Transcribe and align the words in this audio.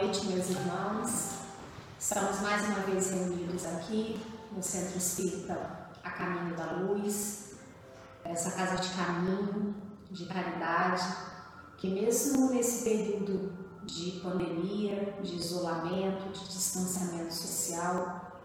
Noite, 0.00 0.26
meus 0.26 0.48
irmãos. 0.50 1.30
Estamos 1.98 2.40
mais 2.40 2.64
uma 2.68 2.78
vez 2.82 3.10
reunidos 3.10 3.66
aqui 3.66 4.24
no 4.52 4.62
Centro 4.62 4.96
Espírita 4.96 5.90
A 6.04 6.10
Caminho 6.10 6.56
da 6.56 6.70
Luz, 6.74 7.56
essa 8.24 8.52
casa 8.52 8.76
de 8.76 8.90
caminho, 8.90 9.74
de 10.08 10.24
caridade, 10.26 11.02
que 11.78 11.90
mesmo 11.90 12.48
nesse 12.50 12.84
período 12.84 13.52
de 13.82 14.20
pandemia, 14.20 15.18
de 15.20 15.34
isolamento, 15.34 16.28
de 16.28 16.46
distanciamento 16.46 17.34
social, 17.34 18.40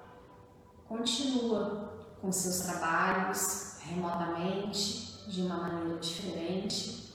continua 0.88 1.94
com 2.20 2.32
seus 2.32 2.62
trabalhos 2.62 3.76
remotamente, 3.82 5.30
de 5.30 5.44
uma 5.44 5.58
maneira 5.58 6.00
diferente 6.00 7.14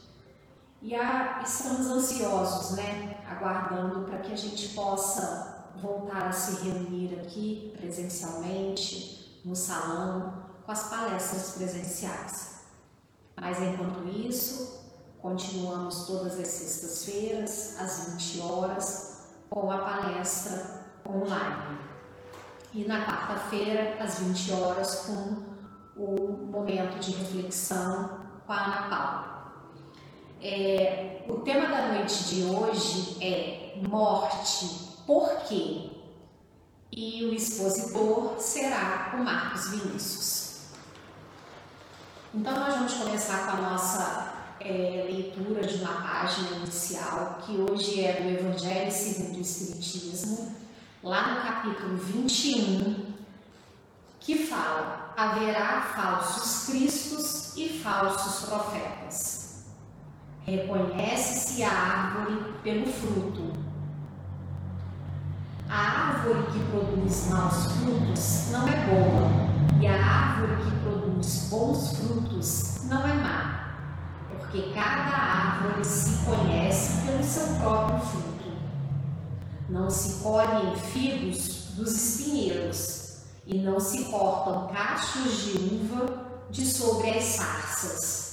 e 0.81 0.95
a, 0.95 1.43
estamos 1.45 1.87
ansiosos, 1.89 2.77
né? 2.77 3.18
Aguardando 3.31 4.07
para 4.07 4.19
que 4.19 4.33
a 4.33 4.37
gente 4.37 4.69
possa 4.71 5.73
voltar 5.81 6.29
a 6.29 6.33
se 6.33 6.65
reunir 6.65 7.21
aqui 7.21 7.75
presencialmente, 7.77 9.41
no 9.45 9.55
salão, 9.55 10.45
com 10.65 10.73
as 10.73 10.89
palestras 10.89 11.53
presenciais. 11.53 12.59
Mas 13.41 13.61
enquanto 13.63 14.09
isso, 14.09 14.85
continuamos 15.21 16.07
todas 16.07 16.39
as 16.39 16.49
sextas-feiras, 16.49 17.77
às 17.81 18.11
20 18.11 18.41
horas, 18.41 19.19
com 19.49 19.71
a 19.71 19.79
palestra 19.79 20.85
online. 21.07 21.79
E 22.73 22.85
na 22.85 23.07
quarta-feira, 23.07 23.97
às 24.03 24.19
20 24.19 24.53
horas, 24.53 25.07
com 25.07 25.49
o 25.97 26.47
momento 26.51 26.99
de 27.01 27.13
reflexão 27.13 28.29
com 28.47 28.53
a 28.53 28.65
Ana 28.65 28.89
Paula. 28.89 29.38
É, 30.41 31.25
o 31.29 31.39
tema 31.39 31.67
da 31.67 31.89
noite 31.89 32.25
de 32.25 32.45
hoje 32.45 33.17
é 33.21 33.77
morte, 33.89 34.67
por 35.05 35.29
quê? 35.49 35.91
E 36.93 37.25
o 37.25 37.35
expositor 37.35 38.37
será 38.39 39.15
o 39.15 39.25
Marcos 39.25 39.71
Vinícius. 39.71 40.49
Então, 42.33 42.55
nós 42.55 42.75
vamos 42.75 42.95
começar 42.95 43.47
com 43.47 43.57
a 43.57 43.71
nossa 43.71 44.35
é, 44.61 45.07
leitura 45.11 45.67
de 45.67 45.83
uma 45.83 46.03
página 46.03 46.57
inicial, 46.59 47.39
que 47.45 47.57
hoje 47.57 48.05
é 48.05 48.21
do 48.21 48.29
Evangelho 48.29 48.93
segundo 48.93 49.39
o 49.39 49.41
Espiritismo, 49.41 50.55
lá 51.03 51.35
no 51.35 51.43
capítulo 51.43 51.97
21, 51.97 53.15
que 54.21 54.47
fala: 54.47 55.13
haverá 55.17 55.83
falsos 55.83 56.67
cristos 56.67 57.57
e 57.57 57.81
falsos 57.81 58.47
profetas. 58.47 59.38
Reconhece-se 60.49 61.63
a 61.63 61.71
árvore 61.71 62.55
pelo 62.63 62.87
fruto. 62.87 63.53
A 65.69 65.77
árvore 65.77 66.47
que 66.51 66.59
produz 66.71 67.29
maus 67.29 67.67
frutos 67.73 68.51
não 68.51 68.67
é 68.67 68.77
boa, 68.87 69.79
e 69.79 69.87
a 69.87 70.03
árvore 70.03 70.57
que 70.63 70.71
produz 70.79 71.49
bons 71.51 71.97
frutos 71.99 72.85
não 72.85 73.07
é 73.07 73.13
má, 73.13 73.75
porque 74.31 74.73
cada 74.73 74.89
árvore 74.89 75.85
se 75.85 76.25
conhece 76.25 77.07
pelo 77.07 77.23
seu 77.23 77.47
próprio 77.57 78.01
fruto. 78.07 78.53
Não 79.69 79.91
se 79.91 80.23
colhem 80.23 80.75
figos 80.77 81.75
dos 81.77 81.93
espinheiros, 81.95 83.19
e 83.45 83.59
não 83.59 83.79
se 83.79 84.05
cortam 84.05 84.69
cachos 84.69 85.45
de 85.45 85.59
uva 85.59 86.07
de 86.51 86.65
sobre 86.65 87.11
as 87.11 87.25
sarças. 87.25 88.29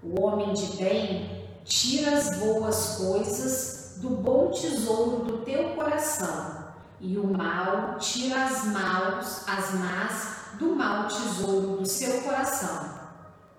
O 0.00 0.22
homem 0.22 0.54
de 0.54 0.76
bem 0.76 1.39
Tira 1.70 2.16
as 2.16 2.36
boas 2.36 2.96
coisas 2.96 3.92
do 3.98 4.10
bom 4.10 4.50
tesouro 4.50 5.24
do 5.24 5.38
teu 5.44 5.76
coração, 5.76 6.74
e 6.98 7.16
o 7.16 7.24
mal 7.24 7.96
tira 7.96 8.44
as 8.44 8.64
maus, 8.64 9.48
as 9.48 9.74
más 9.74 10.36
do 10.58 10.74
mau 10.74 11.06
tesouro 11.06 11.76
do 11.76 11.86
seu 11.86 12.22
coração, 12.22 12.92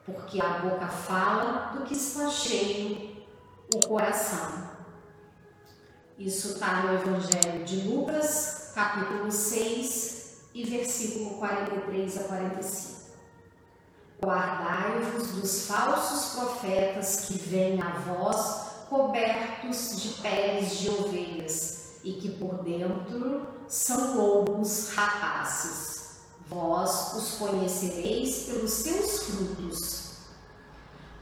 porque 0.05 0.41
a 0.41 0.59
boca 0.59 0.87
fala 0.89 1.71
do 1.73 1.85
que 1.85 1.93
está 1.93 2.27
cheio 2.27 3.23
o 3.73 3.87
coração. 3.87 4.69
Isso 6.19 6.49
está 6.49 6.81
no 6.81 6.93
Evangelho 6.93 7.63
de 7.63 7.87
Lucas, 7.87 8.73
capítulo 8.75 9.31
6, 9.31 10.49
e 10.53 10.65
versículo 10.65 11.37
43 11.37 12.17
a 12.17 12.23
45. 12.25 13.00
Guardai-vos 14.23 15.29
dos 15.29 15.65
falsos 15.65 16.35
profetas 16.35 17.25
que 17.25 17.39
vêm 17.39 17.81
a 17.81 17.89
vós 18.01 18.67
cobertos 18.87 19.99
de 19.99 20.09
peles 20.21 20.77
de 20.77 20.89
ovelhas 20.91 21.95
e 22.03 22.13
que 22.13 22.29
por 22.29 22.63
dentro 22.63 23.47
são 23.67 24.15
lobos 24.15 24.89
rapazes. 24.93 26.19
Vós 26.47 27.15
os 27.15 27.31
conhecereis 27.39 28.43
pelos 28.43 28.69
seus 28.69 29.23
frutos. 29.23 30.11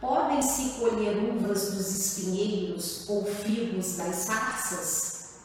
Podem-se 0.01 0.79
colher 0.79 1.15
uvas 1.35 1.71
dos 1.71 1.95
espinheiros 1.95 3.07
ou 3.07 3.23
figos 3.23 3.95
das 3.95 4.15
sarças? 4.17 5.35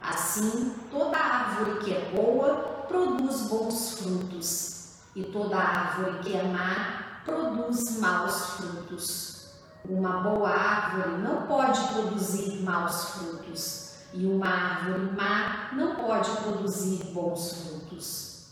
Assim, 0.00 0.74
toda 0.90 1.16
árvore 1.16 1.84
que 1.84 1.94
é 1.94 2.10
boa 2.10 2.84
produz 2.88 3.42
bons 3.42 3.90
frutos 3.92 4.75
e 5.16 5.24
toda 5.24 5.56
árvore 5.56 6.18
que 6.18 6.36
é 6.36 6.42
má 6.42 7.22
produz 7.24 7.98
maus 7.98 8.50
frutos. 8.50 9.46
Uma 9.88 10.20
boa 10.20 10.50
árvore 10.50 11.16
não 11.22 11.46
pode 11.46 11.80
produzir 11.88 12.62
maus 12.62 13.04
frutos, 13.12 13.94
e 14.12 14.26
uma 14.26 14.46
árvore 14.46 15.10
má 15.16 15.70
não 15.72 15.96
pode 15.96 16.30
produzir 16.32 17.02
bons 17.14 17.52
frutos. 17.52 18.48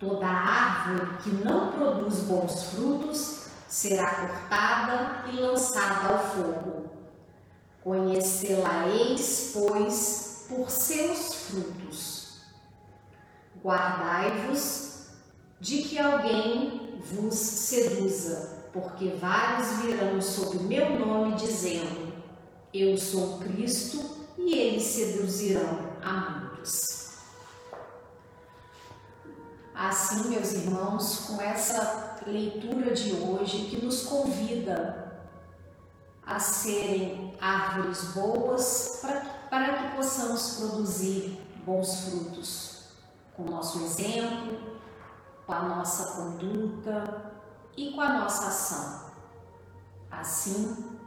Toda 0.00 0.26
árvore 0.26 1.18
que 1.22 1.30
não 1.30 1.70
produz 1.70 2.20
bons 2.24 2.64
frutos 2.70 3.46
será 3.68 4.12
cortada 4.12 5.28
e 5.30 5.36
lançada 5.36 6.14
ao 6.14 6.18
fogo. 6.18 6.90
Conhecê-la-eis, 7.84 9.52
pois, 9.54 10.46
por 10.48 10.68
seus 10.68 11.34
frutos. 11.34 12.40
Guardai-vos 13.62 14.94
de 15.60 15.82
que 15.82 15.98
alguém 15.98 17.00
vos 17.12 17.34
seduza, 17.34 18.68
porque 18.72 19.08
vários 19.20 19.68
virão 19.78 20.20
sob 20.20 20.58
meu 20.64 20.98
nome 20.98 21.36
dizendo: 21.36 22.12
Eu 22.72 22.96
sou 22.98 23.38
Cristo, 23.38 24.14
e 24.36 24.54
eles 24.54 24.82
seduzirão 24.82 25.94
a 26.02 26.12
muitos. 26.30 27.04
Assim, 29.74 30.28
meus 30.28 30.52
irmãos, 30.52 31.20
com 31.26 31.40
essa 31.40 32.20
leitura 32.26 32.94
de 32.94 33.12
hoje 33.12 33.66
que 33.66 33.84
nos 33.84 34.02
convida 34.02 35.04
a 36.24 36.38
serem 36.38 37.34
árvores 37.40 38.04
boas 38.14 38.98
para, 39.02 39.20
para 39.50 39.74
que 39.74 39.96
possamos 39.96 40.54
produzir 40.54 41.38
bons 41.66 42.00
frutos, 42.00 42.84
com 43.36 43.44
nosso 43.44 43.84
exemplo, 43.84 44.73
com 45.46 45.52
a 45.52 45.62
nossa 45.62 46.04
conduta 46.12 47.32
e 47.76 47.92
com 47.92 48.00
a 48.00 48.20
nossa 48.20 48.46
ação. 48.48 49.04
Assim, 50.10 50.98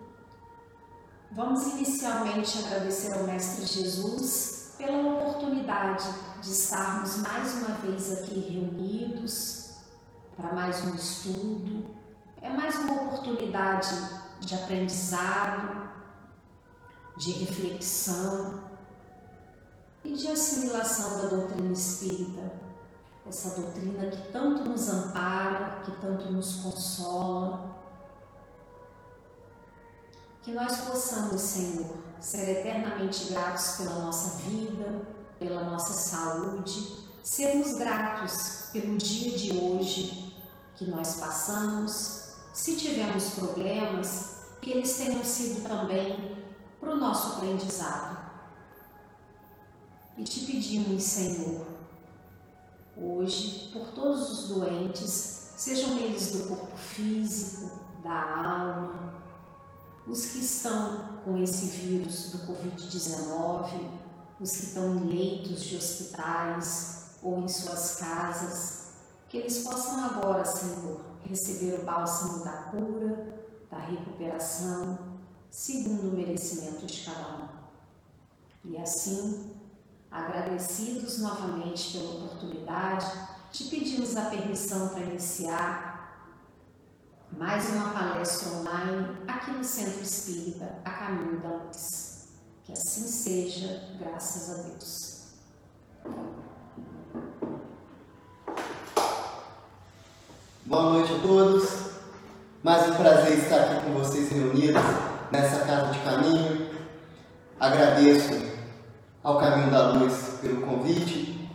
vamos 1.32 1.66
inicialmente 1.68 2.60
agradecer 2.60 3.14
ao 3.14 3.24
Mestre 3.24 3.66
Jesus 3.66 4.76
pela 4.78 5.14
oportunidade 5.14 6.08
de 6.42 6.52
estarmos 6.52 7.18
mais 7.18 7.54
uma 7.56 7.76
vez 7.78 8.12
aqui 8.14 8.40
reunidos 8.40 9.72
para 10.36 10.54
mais 10.54 10.84
um 10.86 10.94
estudo. 10.94 11.96
É 12.42 12.50
mais 12.50 12.76
uma 12.76 12.94
oportunidade 12.94 13.90
de 14.40 14.54
aprendizado, 14.54 15.90
de 17.18 17.32
reflexão 17.32 18.64
e 20.04 20.14
de 20.14 20.28
assimilação 20.28 21.22
da 21.24 21.28
doutrina 21.30 21.72
espírita 21.72 22.67
essa 23.30 23.60
doutrina 23.60 24.10
que 24.10 24.32
tanto 24.32 24.64
nos 24.64 24.88
ampara, 24.90 25.82
que 25.84 25.92
tanto 26.00 26.32
nos 26.32 26.56
consola. 26.56 27.78
Que 30.42 30.52
nós 30.52 30.78
possamos, 30.82 31.42
Senhor, 31.42 31.98
ser 32.22 32.60
eternamente 32.60 33.26
gratos 33.26 33.78
pela 33.78 34.00
nossa 34.00 34.38
vida, 34.38 35.02
pela 35.38 35.64
nossa 35.66 35.94
saúde, 35.94 37.10
sermos 37.22 37.74
gratos 37.74 38.70
pelo 38.72 38.98
dia 38.98 39.38
de 39.38 39.58
hoje 39.58 40.34
que 40.76 40.86
nós 40.86 41.16
passamos. 41.16 42.36
Se 42.54 42.76
tivermos 42.76 43.32
problemas, 43.32 44.38
que 44.62 44.72
eles 44.72 44.98
tenham 44.98 45.24
sido 45.24 45.68
também 45.68 46.38
para 46.80 46.92
o 46.92 46.98
nosso 46.98 47.34
aprendizado. 47.34 48.18
E 50.18 50.24
te 50.24 50.40
pedimos, 50.42 51.04
Senhor, 51.04 51.67
hoje 53.00 53.70
por 53.72 53.88
todos 53.92 54.30
os 54.32 54.50
doentes, 54.50 55.52
sejam 55.56 55.98
eles 56.00 56.32
do 56.32 56.48
corpo 56.48 56.76
físico, 56.78 57.70
da 58.04 58.46
alma, 58.46 59.14
os 60.08 60.26
que 60.28 60.40
estão 60.40 61.20
com 61.24 61.38
esse 61.38 61.66
vírus 61.66 62.32
do 62.32 62.40
Covid-19, 62.40 63.90
os 64.40 64.52
que 64.52 64.64
estão 64.66 64.96
em 64.96 65.06
leitos 65.06 65.64
de 65.64 65.76
hospitais 65.76 67.18
ou 67.22 67.40
em 67.40 67.48
suas 67.48 67.98
casas, 67.98 68.88
que 69.28 69.38
eles 69.38 69.60
possam 69.60 70.06
agora, 70.06 70.46
Senhor, 70.46 71.02
receber 71.24 71.82
o 71.82 71.84
bálsamo 71.84 72.44
da 72.44 72.52
cura, 72.52 73.38
da 73.70 73.80
recuperação, 73.80 74.98
segundo 75.50 76.10
o 76.10 76.16
merecimento 76.16 76.86
de 76.86 77.04
cada 77.04 77.44
um. 77.44 77.48
E 78.64 78.78
assim, 78.78 79.52
agradecidos 80.12 81.20
novamente 81.20 81.98
pela 81.98 82.12
oportunidade, 82.12 83.06
te 83.52 83.66
pedimos 83.66 84.16
a 84.16 84.24
permissão 84.24 84.90
para 84.90 85.02
iniciar 85.02 85.98
mais 87.38 87.70
uma 87.70 87.90
palestra 87.92 88.50
online 88.50 89.18
aqui 89.28 89.52
no 89.52 89.64
Centro 89.64 90.02
Espírita 90.02 90.80
A 90.84 90.92
Caminho 90.92 91.40
da 91.40 91.50
Luz. 91.50 92.28
Que 92.64 92.74
assim 92.74 93.08
seja, 93.08 93.82
graças 94.00 94.50
a 94.50 94.64
Deus. 94.64 95.18
Boa 100.66 100.84
noite 100.94 101.14
a 101.14 101.20
todos. 101.20 101.70
Mais 102.64 102.90
um 102.90 102.96
prazer 102.96 103.38
estar 103.38 103.62
aqui 103.62 103.86
com 103.86 103.94
vocês 103.94 104.30
reunidos 104.30 104.82
nessa 105.32 105.66
casa 105.66 105.94
de 105.94 106.00
caminho. 106.00 106.70
Agradeço 107.60 108.57
ao 109.24 109.38
Caminho 109.38 109.72
da 109.72 109.92
Luz 109.92 110.40
pelo 110.42 110.62
convite. 110.62 111.50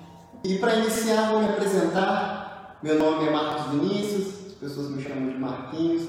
E 0.45 0.59
para 0.59 0.75
iniciar, 0.75 1.31
vou 1.31 1.41
me 1.41 1.49
apresentar. 1.49 2.79
Meu 2.83 2.99
nome 2.99 3.29
é 3.29 3.31
Marcos 3.31 3.73
Vinícius, 3.73 4.55
pessoas 4.55 4.91
me 4.91 5.03
chamam 5.03 5.29
de 5.29 5.39
Marquinhos. 5.39 6.09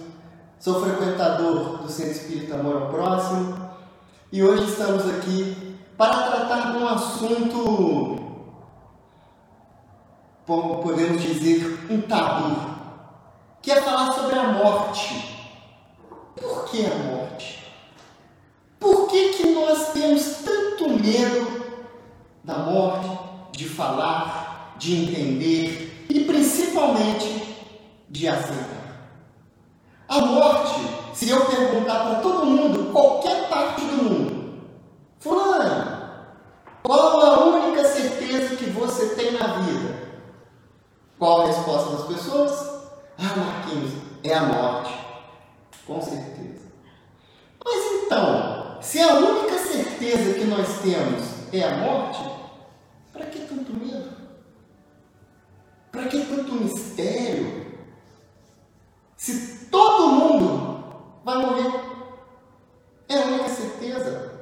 Sou 0.59 0.81
frequentador 0.81 1.79
do 1.79 1.89
Centro 1.89 2.13
Espírita 2.13 2.55
Amor 2.55 2.83
ao 2.83 2.89
Próximo 2.89 3.69
e 4.31 4.41
hoje 4.41 4.63
estamos 4.63 5.07
aqui 5.07 5.77
para 5.95 6.23
tratar 6.23 6.71
de 6.71 6.77
um 6.79 6.87
assunto, 6.87 8.17
podemos 10.45 11.21
dizer, 11.21 11.85
um 11.89 12.01
tabu, 12.01 12.55
que 13.61 13.71
é 13.71 13.81
falar 13.81 14.11
sobre 14.13 14.39
a 14.39 14.53
morte. 14.53 15.37
Por 16.35 16.65
que 16.65 16.85
a 16.85 16.95
morte? 16.95 17.71
Por 18.79 19.07
que, 19.07 19.33
que 19.33 19.53
nós 19.53 19.93
temos 19.93 20.23
tanto 20.43 20.62
medo 20.89 21.63
da 22.43 22.57
morte, 22.59 23.09
de 23.51 23.67
falar, 23.67 24.75
de 24.77 25.03
entender 25.03 26.05
e 26.09 26.21
principalmente 26.25 27.55
de 28.09 28.27
aceitar. 28.27 28.83
A 30.07 30.19
morte, 30.19 30.81
se 31.13 31.29
eu 31.29 31.45
perguntar 31.45 32.03
para 32.03 32.15
todo 32.15 32.45
mundo, 32.45 32.91
qualquer 32.91 33.49
parte 33.49 33.81
do 33.81 34.03
mundo, 34.03 34.43
Fulano, 35.19 36.03
qual 36.83 37.21
a 37.21 37.45
única 37.45 37.85
certeza 37.85 38.57
que 38.57 38.69
você 38.69 39.15
tem 39.15 39.31
na 39.31 39.59
vida? 39.59 40.03
Qual 41.17 41.41
a 41.43 41.47
resposta 41.47 41.95
das 41.95 42.07
pessoas? 42.07 42.51
Ah, 43.17 43.37
Marquinhos, 43.37 43.93
é 44.23 44.33
a 44.33 44.43
morte. 44.43 44.93
Com 45.87 46.01
certeza. 46.01 46.67
Mas 47.63 48.03
então, 48.03 48.62
se 48.83 48.99
a 49.01 49.15
única 49.15 49.57
certeza 49.57 50.33
que 50.33 50.43
nós 50.43 50.67
temos 50.81 51.23
é 51.53 51.63
a 51.63 51.77
morte, 51.77 52.21
para 53.13 53.25
que 53.27 53.39
tanto 53.39 53.73
medo? 53.73 54.11
Para 55.89 56.07
que 56.07 56.25
tanto 56.25 56.53
mistério? 56.53 57.63
Se 59.15 59.67
todo 59.67 60.09
mundo 60.09 60.83
vai 61.23 61.37
morrer, 61.37 61.71
é 63.07 63.17
a 63.17 63.25
única 63.25 63.49
certeza. 63.49 64.33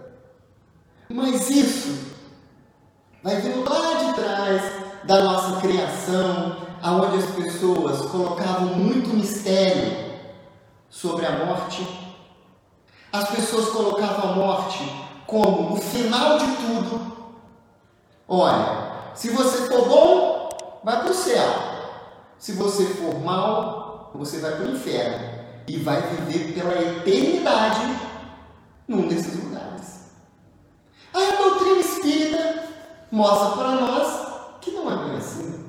Mas 1.08 1.50
isso 1.50 2.16
vai 3.22 3.36
vindo 3.36 3.64
lá 3.70 3.94
de 3.94 4.14
trás 4.16 4.62
da 5.04 5.24
nossa 5.24 5.62
criação, 5.62 6.58
aonde 6.82 7.18
as 7.18 7.30
pessoas 7.36 8.10
colocavam 8.10 8.74
muito 8.76 9.10
mistério 9.10 10.20
sobre 10.90 11.28
a 11.28 11.46
morte. 11.46 12.01
As 13.12 13.30
pessoas 13.30 13.70
colocavam 13.70 14.32
a 14.32 14.36
morte 14.36 14.80
como 15.28 15.74
o 15.74 15.78
final 15.78 16.38
de 16.38 16.46
tudo. 16.56 17.12
Olha, 18.28 18.92
se 19.14 19.30
você 19.32 19.68
for 19.68 19.88
bom, 19.88 20.50
vai 20.84 21.02
para 21.02 21.12
o 21.12 21.14
céu. 21.14 21.48
Se 22.38 22.54
você 22.54 22.86
for 22.86 23.20
mal, 23.20 24.12
você 24.16 24.40
vai 24.40 24.52
para 24.56 24.66
o 24.66 24.72
inferno 24.72 25.28
e 25.68 25.78
vai 25.78 26.02
viver 26.02 26.54
pela 26.54 26.74
eternidade 26.74 27.82
num 28.88 29.08
desses 29.08 29.44
lugares. 29.44 30.12
A 31.14 31.42
doutrina 31.42 31.80
espírita 31.80 32.64
mostra 33.12 33.58
para 33.58 33.72
nós 33.72 34.28
que 34.62 34.72
não 34.72 34.90
é 34.90 35.06
bem 35.06 35.18
assim. 35.18 35.66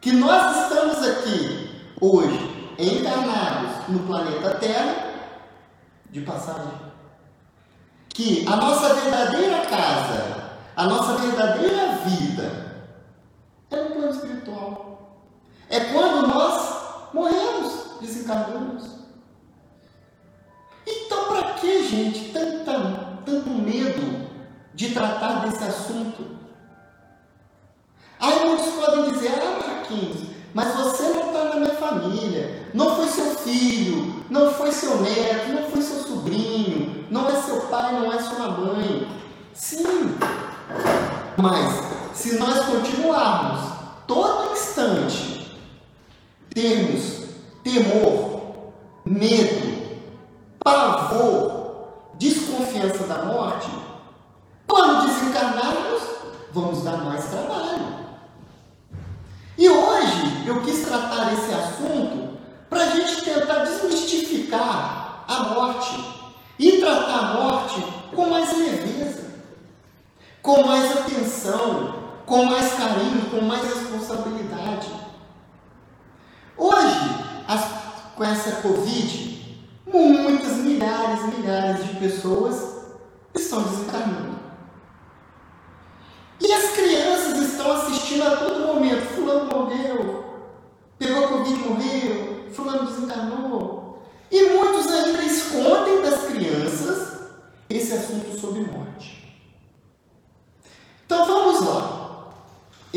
Que 0.00 0.12
nós 0.12 0.62
estamos 0.62 1.06
aqui 1.06 1.92
hoje 2.00 2.74
encarnados 2.78 3.88
no 3.88 4.00
planeta 4.00 4.54
Terra 4.54 5.07
de 6.10 6.20
passagem. 6.22 6.88
Que 8.08 8.46
a 8.46 8.56
nossa 8.56 8.94
verdadeira 8.94 9.66
casa, 9.66 10.50
a 10.74 10.84
nossa 10.84 11.18
verdadeira 11.18 11.98
vida 12.04 12.86
é 13.70 13.76
no 13.76 13.90
plano 13.90 14.10
espiritual. 14.10 15.18
É 15.68 15.80
quando 15.80 16.26
nós 16.26 17.12
morremos, 17.12 17.98
desencarnamos. 18.00 18.98
Então, 20.86 21.28
para 21.28 21.54
que, 21.54 21.86
gente, 21.86 22.32
tanta, 22.32 23.18
tanto 23.24 23.50
medo 23.50 24.28
de 24.74 24.94
tratar 24.94 25.46
desse 25.46 25.62
assunto? 25.62 26.38
Aí 28.18 28.48
muitos 28.48 28.72
podem 28.74 29.12
dizer, 29.12 29.32
ah, 29.34 29.66
Marquinhos, 29.66 30.30
mas 30.54 30.74
você 30.74 30.97
filho, 33.48 34.24
não 34.28 34.52
foi 34.52 34.70
seu 34.70 35.00
neto, 35.00 35.52
não 35.52 35.70
foi 35.70 35.80
seu 35.80 36.02
sobrinho, 36.02 37.06
não 37.10 37.28
é 37.28 37.40
seu 37.40 37.60
pai, 37.62 37.92
não 37.92 38.12
é 38.12 38.20
sua 38.20 38.48
mãe. 38.50 39.08
Sim, 39.54 40.16
mas 41.36 41.82
se 42.12 42.38
nós 42.38 42.66
continuarmos 42.66 43.72
todo 44.06 44.52
instante 44.52 45.56
termos 46.54 47.28
temor, 47.64 48.72
medo, 49.04 49.98
pavor, 50.62 51.88
desconfiança 52.18 53.04
da 53.04 53.24
morte, 53.24 53.70
quando 54.66 55.06
desencarnarmos, 55.06 56.02
vamos 56.52 56.82
dar 56.84 56.98
mais 56.98 57.24
trabalho. 57.24 57.98
E 59.56 59.68
hoje 59.68 60.44
eu 60.46 60.62
quis 60.62 60.84
tratar 60.84 61.32
esse 61.32 61.52
assunto 61.52 62.27
para 62.68 62.82
a 62.82 62.90
gente 62.90 63.22
tentar 63.22 63.64
desmistificar 63.64 65.24
a 65.26 65.38
morte 65.54 66.04
e 66.58 66.78
tratar 66.78 67.18
a 67.18 67.34
morte 67.34 67.84
com 68.14 68.26
mais 68.26 68.56
leveza, 68.56 69.24
com 70.42 70.66
mais 70.66 70.90
atenção, 70.98 71.94
com 72.26 72.44
mais 72.44 72.72
carinho, 72.74 73.30
com 73.30 73.40
mais 73.42 73.62
responsabilidade. 73.62 74.88
Hoje, 76.56 77.24
as, 77.46 77.64
com 78.16 78.24
essa 78.24 78.60
Covid, 78.62 79.38
muitas, 79.86 80.56
milhares 80.56 81.20
e 81.20 81.38
milhares 81.38 81.86
de 81.86 81.94
pessoas 81.94 82.78
estão 83.34 83.62
desencarnando. 83.62 84.38
E 86.40 86.52
as 86.52 86.70
crianças 86.70 87.38
estão 87.38 87.72
assistindo 87.72 88.22
a 88.22 88.36
todo 88.36 88.66
momento. 88.66 89.14
Fulano 89.14 89.46
morreu, 89.46 90.24
pegou 90.98 91.28
Covid 91.28 91.54
e 91.54 91.68
morreu, 91.68 92.50
fulano 92.52 92.86
desencarnou. 92.86 94.02
E 94.30 94.42
muitos 94.50 94.86
ainda 94.86 95.22
escondem 95.22 96.02
das 96.02 96.26
crianças 96.26 97.18
esse 97.68 97.92
assunto 97.92 98.38
sobre 98.38 98.60
morte. 98.60 99.36
Então 101.06 101.24
vamos 101.26 101.66
lá. 101.66 101.98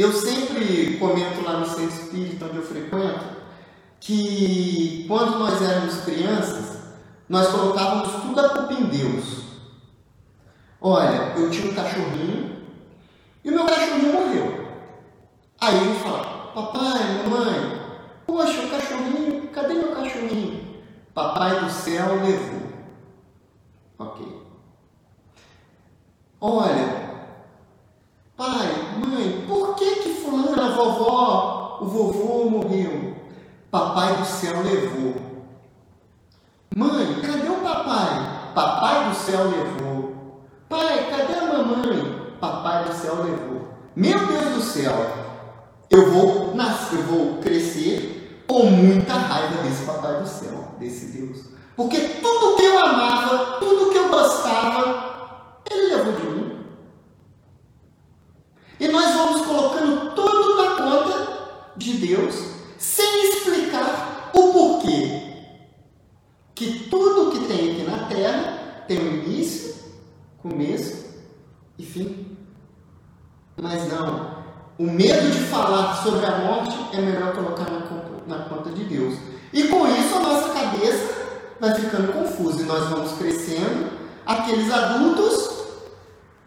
Eu 0.02 0.12
sempre 0.12 0.98
comento 0.98 1.44
lá 1.44 1.60
no 1.60 1.66
centro 1.68 1.96
espírita 1.96 2.46
onde 2.46 2.58
eu 2.58 2.64
frequento 2.64 3.24
que 4.00 5.06
quando 5.08 5.38
nós 5.38 5.62
éramos 5.62 5.98
crianças, 5.98 6.80
nós 7.30 7.50
colocávamos 7.50 8.12
tudo 8.24 8.40
a 8.40 8.50
culpa 8.50 8.74
em 8.74 8.86
Deus. 8.86 9.44
Olha, 10.82 11.34
eu 11.38 11.52
tinha 11.52 11.72
um 11.72 11.76
cachorrinho 11.76 12.64
e 13.44 13.52
o 13.52 13.54
meu 13.54 13.64
cachorrinho 13.64 14.14
morreu. 14.14 14.68
Aí 15.60 15.78
gente 15.78 16.00
fala, 16.00 16.52
papai, 16.56 17.22
mamãe, 17.24 17.82
poxa, 18.26 18.60
o 18.60 18.70
cachorrinho, 18.72 19.50
cadê 19.50 19.76
meu 19.76 19.96
cachorrinho? 19.96 20.82
Papai 21.14 21.60
do 21.60 21.70
céu 21.70 22.16
levou. 22.26 22.72
Ok. 24.00 24.42
Olha, 26.42 27.12
pai, 28.36 28.98
mãe, 28.98 29.46
por 29.48 29.76
que 29.76 29.98
que 29.98 30.14
fulana, 30.16 30.61
vovó, 30.72 31.80
o 31.82 31.86
vovô 31.86 32.50
morreu? 32.50 33.16
Papai 33.70 34.18
do 34.18 34.26
céu 34.26 34.62
levou. 34.64 35.16
Mãe, 36.76 37.22
cadê 37.22 37.50
o 37.50 37.62
papai? 37.62 38.42
papai 38.54 39.10
do 39.10 39.16
céu 39.16 39.50
levou. 39.50 40.42
Pai, 40.70 41.10
cadê 41.10 41.34
a 41.34 41.46
mamãe? 41.46 42.36
Papai 42.40 42.86
do 42.86 42.94
céu 42.94 43.16
levou. 43.24 43.70
Meu 43.96 44.26
Deus 44.28 44.56
do 44.56 44.62
céu, 44.62 44.94
eu 45.90 46.12
vou 46.12 46.56
nascer, 46.56 46.98
eu 46.98 47.04
vou 47.04 47.38
crescer 47.42 48.44
com 48.48 48.66
muita 48.66 49.14
raiva 49.14 49.64
desse 49.64 49.86
papai 49.86 50.22
do 50.22 50.28
céu, 50.28 50.76
desse 50.80 51.06
Deus. 51.08 51.46
Porque 51.76 52.00
tudo 52.00 52.56
que 52.56 52.64
eu 52.64 52.80
amava, 52.80 53.60
tudo 53.60 53.92
que 53.92 53.98
eu 53.98 54.10
gostava, 54.10 55.56
ele 55.70 55.96
levou 55.96 56.14
de 56.14 56.24
mim. 56.24 56.66
E 58.80 58.88
nós 58.88 59.14
vamos 59.14 59.46
colocando 59.46 59.81
de 61.84 61.94
Deus, 61.94 62.36
sem 62.78 63.30
explicar 63.30 64.32
o 64.34 64.54
porquê. 64.54 65.22
Que 66.56 66.88
tudo 66.90 67.32
que 67.32 67.48
tem 67.48 67.72
aqui 67.72 67.84
na 67.84 68.06
terra 68.08 68.84
tem 68.88 69.00
um 69.00 69.24
início, 69.24 69.76
começo 70.42 71.06
e 71.78 71.84
fim. 71.84 72.38
Mas 73.60 73.88
não, 73.88 74.44
o 74.78 74.84
medo 74.84 75.32
de 75.32 75.40
falar 75.46 76.02
sobre 76.04 76.26
a 76.26 76.38
morte 76.40 76.76
é 76.94 77.02
melhor 77.02 77.34
colocar 77.34 77.70
na 77.70 77.82
na 78.28 78.46
conta 78.46 78.70
de 78.72 78.86
Deus. 78.86 79.16
E 79.52 79.64
com 79.64 79.88
isso 79.88 80.16
a 80.16 80.20
nossa 80.20 80.50
cabeça 80.50 81.22
vai 81.60 81.76
ficando 81.76 82.14
confusa 82.14 82.62
e 82.62 82.66
nós 82.66 82.90
vamos 82.90 83.12
crescendo, 83.14 83.92
aqueles 84.26 84.72
adultos, 84.72 85.52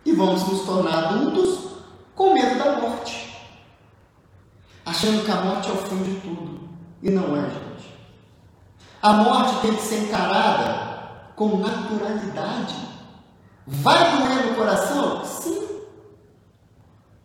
e 0.04 0.12
vamos 0.12 0.46
nos 0.48 0.62
tornar 0.62 1.04
adultos 1.04 1.58
com 2.14 2.34
medo 2.34 2.58
da 2.58 2.80
morte, 2.80 3.23
achando 5.04 5.24
que 5.24 5.30
a 5.30 5.36
morte 5.36 5.68
é 5.68 5.72
o 5.72 5.76
fim 5.76 6.02
de 6.02 6.20
tudo. 6.20 6.60
E 7.02 7.10
não 7.10 7.36
é, 7.36 7.42
gente. 7.42 7.94
A 9.02 9.12
morte 9.12 9.60
tem 9.60 9.74
que 9.74 9.82
ser 9.82 10.04
encarada 10.04 11.28
com 11.36 11.58
naturalidade. 11.58 12.74
Vai 13.66 14.16
doer 14.16 14.46
no 14.46 14.54
coração? 14.54 15.24
Sim. 15.24 15.62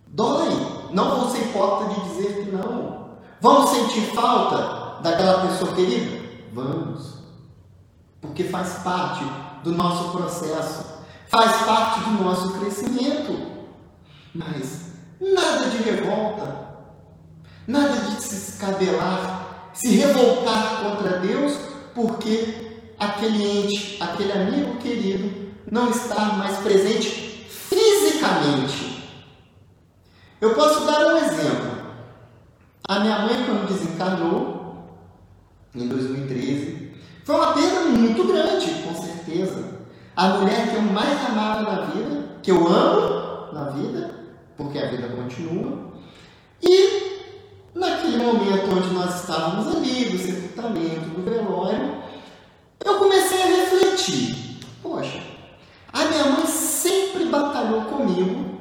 Dói. 0.08 0.50
Não 0.92 1.20
vou 1.20 1.30
ser 1.30 1.44
hipócrita 1.44 1.94
de 1.94 2.10
dizer 2.10 2.44
que 2.44 2.52
não. 2.52 3.18
Vamos 3.40 3.70
sentir 3.70 4.14
falta 4.14 5.02
daquela 5.02 5.48
pessoa 5.48 5.74
querida? 5.74 6.20
Vamos. 6.52 7.20
Porque 8.20 8.44
faz 8.44 8.80
parte 8.80 9.24
do 9.64 9.72
nosso 9.72 10.12
processo, 10.12 10.86
faz 11.28 11.62
parte 11.62 12.02
do 12.02 12.24
nosso 12.24 12.60
crescimento. 12.60 13.60
Mas 14.34 14.92
nada 15.22 15.70
de 15.70 15.78
revolta, 15.78 16.69
nada 17.70 17.98
de 17.98 18.24
se 18.24 18.36
escabelar, 18.36 19.70
se 19.76 19.96
revoltar 19.96 20.82
contra 20.82 21.20
Deus, 21.20 21.56
porque 21.94 22.82
aquele 22.98 23.60
ente, 23.60 24.02
aquele 24.02 24.32
amigo 24.32 24.78
querido, 24.78 25.52
não 25.72 25.92
está 25.92 26.34
mais 26.34 26.58
presente 26.58 27.48
fisicamente. 27.48 29.08
Eu 30.42 30.56
posso 30.56 30.84
dar 30.84 31.14
um 31.14 31.18
exemplo. 31.18 31.70
A 32.88 33.02
minha 33.02 33.20
mãe, 33.20 33.46
quando 33.46 33.68
desencarnou, 33.68 34.98
em 35.76 35.88
2013, 35.88 36.92
foi 37.24 37.36
uma 37.36 37.54
perda 37.54 37.82
muito 37.82 38.24
grande, 38.26 38.66
com 38.82 38.96
certeza. 38.96 39.64
A 40.16 40.30
mulher 40.30 40.72
que 40.72 40.76
eu 40.76 40.82
mais 40.82 41.24
amava 41.28 41.62
na 41.62 41.82
vida, 41.86 42.30
que 42.42 42.50
eu 42.50 42.68
amo 42.68 43.54
na 43.54 43.70
vida, 43.70 44.16
porque 44.58 44.80
a 44.80 44.90
vida 44.90 45.08
continua. 45.10 45.94
E 46.64 47.09
momento 48.34 48.76
onde 48.76 48.94
nós 48.94 49.22
estávamos 49.22 49.76
ali, 49.76 50.06
do 50.06 50.18
sepultamento, 50.18 51.10
do 51.10 51.24
velório, 51.24 51.98
eu 52.84 52.96
comecei 52.96 53.42
a 53.42 53.46
refletir. 53.46 54.60
Poxa, 54.82 55.22
a 55.92 56.06
minha 56.06 56.26
mãe 56.26 56.46
sempre 56.46 57.26
batalhou 57.26 57.82
comigo 57.84 58.60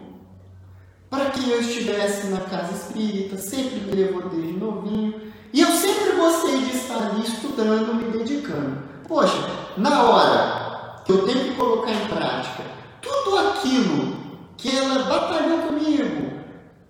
para 1.11 1.27
que 1.27 1.51
eu 1.51 1.61
estivesse 1.61 2.29
na 2.29 2.41
casa 2.41 2.73
espírita, 2.73 3.37
sempre 3.37 3.81
me 3.81 3.93
levou 3.93 4.29
desde 4.29 4.53
novinho. 4.53 5.29
E 5.53 5.61
eu 5.61 5.69
sempre 5.69 6.13
gostei 6.17 6.59
de 6.59 6.77
estar 6.77 6.97
ali 6.97 7.23
estudando, 7.23 7.95
me 7.95 8.19
dedicando. 8.19 8.83
Poxa, 9.07 9.39
na 9.77 10.03
hora 10.03 11.03
que 11.05 11.13
eu 11.13 11.25
tenho 11.27 11.45
que 11.45 11.55
colocar 11.55 11.93
em 11.93 12.07
prática 12.07 12.63
tudo 13.01 13.39
aquilo 13.39 14.17
que 14.57 14.77
ela 14.77 15.05
batalhou 15.05 15.59
comigo, 15.61 16.33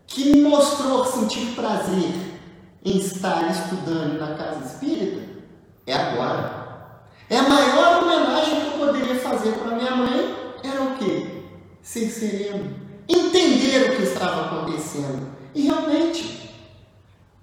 que 0.07 0.31
me 0.31 0.41
mostrou 0.43 1.05
sentir 1.05 1.55
prazer 1.55 2.28
em 2.85 2.99
estar 2.99 3.51
estudando 3.51 4.19
na 4.19 4.35
casa 4.35 4.65
espírita, 4.65 5.29
é 5.87 5.95
agora. 5.95 6.59
É 7.31 7.37
a 7.39 7.49
maior 7.49 8.03
homenagem 8.03 8.61
que 8.61 8.67
eu 8.67 8.87
poderia 8.87 9.17
fazer 9.17 9.53
para 9.53 9.77
minha 9.77 9.97
mãe 9.97 10.37
era 10.63 10.83
o 10.83 10.97
quê? 10.97 11.45
Ser 11.83 12.09
sereno, 12.09 12.75
entender 13.09 13.91
o 13.91 13.97
que 13.97 14.03
estava 14.03 14.47
acontecendo. 14.47 15.29
E 15.55 15.63
realmente, 15.63 16.55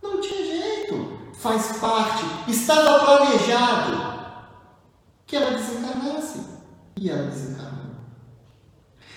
não 0.02 0.22
tinha 0.22 0.46
jeito, 0.46 1.20
faz 1.34 1.78
parte, 1.78 2.24
estava 2.48 3.06
planejado 3.06 4.16
que 5.26 5.36
ela 5.36 5.52
desencarnasse. 5.52 6.40
E 6.98 7.10
ela 7.10 7.24
desencarnou. 7.24 7.96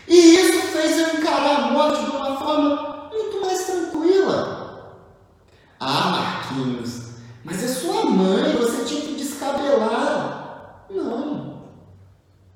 E 0.09 0.17
isso 0.17 0.63
fez 0.69 0.99
eu 0.99 1.19
encarar 1.19 1.57
a 1.57 1.71
morte 1.71 2.05
de 2.05 2.11
uma 2.11 2.37
forma 2.37 3.11
muito 3.13 3.41
mais 3.41 3.67
tranquila. 3.67 4.48
Ah, 5.91 6.11
Marquinhos, 6.11 7.01
mas 7.43 7.65
é 7.65 7.67
sua 7.67 8.05
mãe, 8.05 8.53
você 8.57 8.85
tinha 8.85 9.01
que 9.01 9.15
descabelar. 9.15 10.85
Não. 10.91 11.63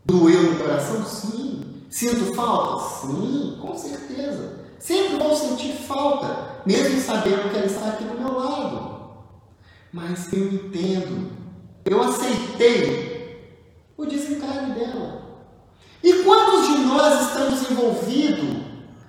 Doeu 0.05 0.53
no 0.53 0.59
coração? 0.59 1.03
Sim. 1.07 1.65
Sinto 1.89 2.35
falta? 2.35 3.07
Sim, 3.07 3.57
com 3.59 3.75
certeza. 3.75 4.67
Sempre 4.79 5.17
vou 5.17 5.35
sentir 5.35 5.73
falta, 5.73 6.61
mesmo 6.67 7.01
sabendo 7.01 7.49
que 7.49 7.57
ela 7.57 7.65
está 7.65 7.89
aqui 7.89 8.05
do 8.05 8.21
meu 8.21 8.39
lado. 8.39 9.01
Mas 9.91 10.31
eu 10.31 10.53
entendo, 10.53 11.31
eu 11.87 12.03
aceitei 12.03 13.57
o 13.97 14.05
desencarne 14.05 14.75
dela. 14.75 15.23
E 16.05 16.23
quantos 16.23 16.67
de 16.67 16.85
nós 16.85 17.29
estamos 17.29 17.71
envolvidos 17.71 18.63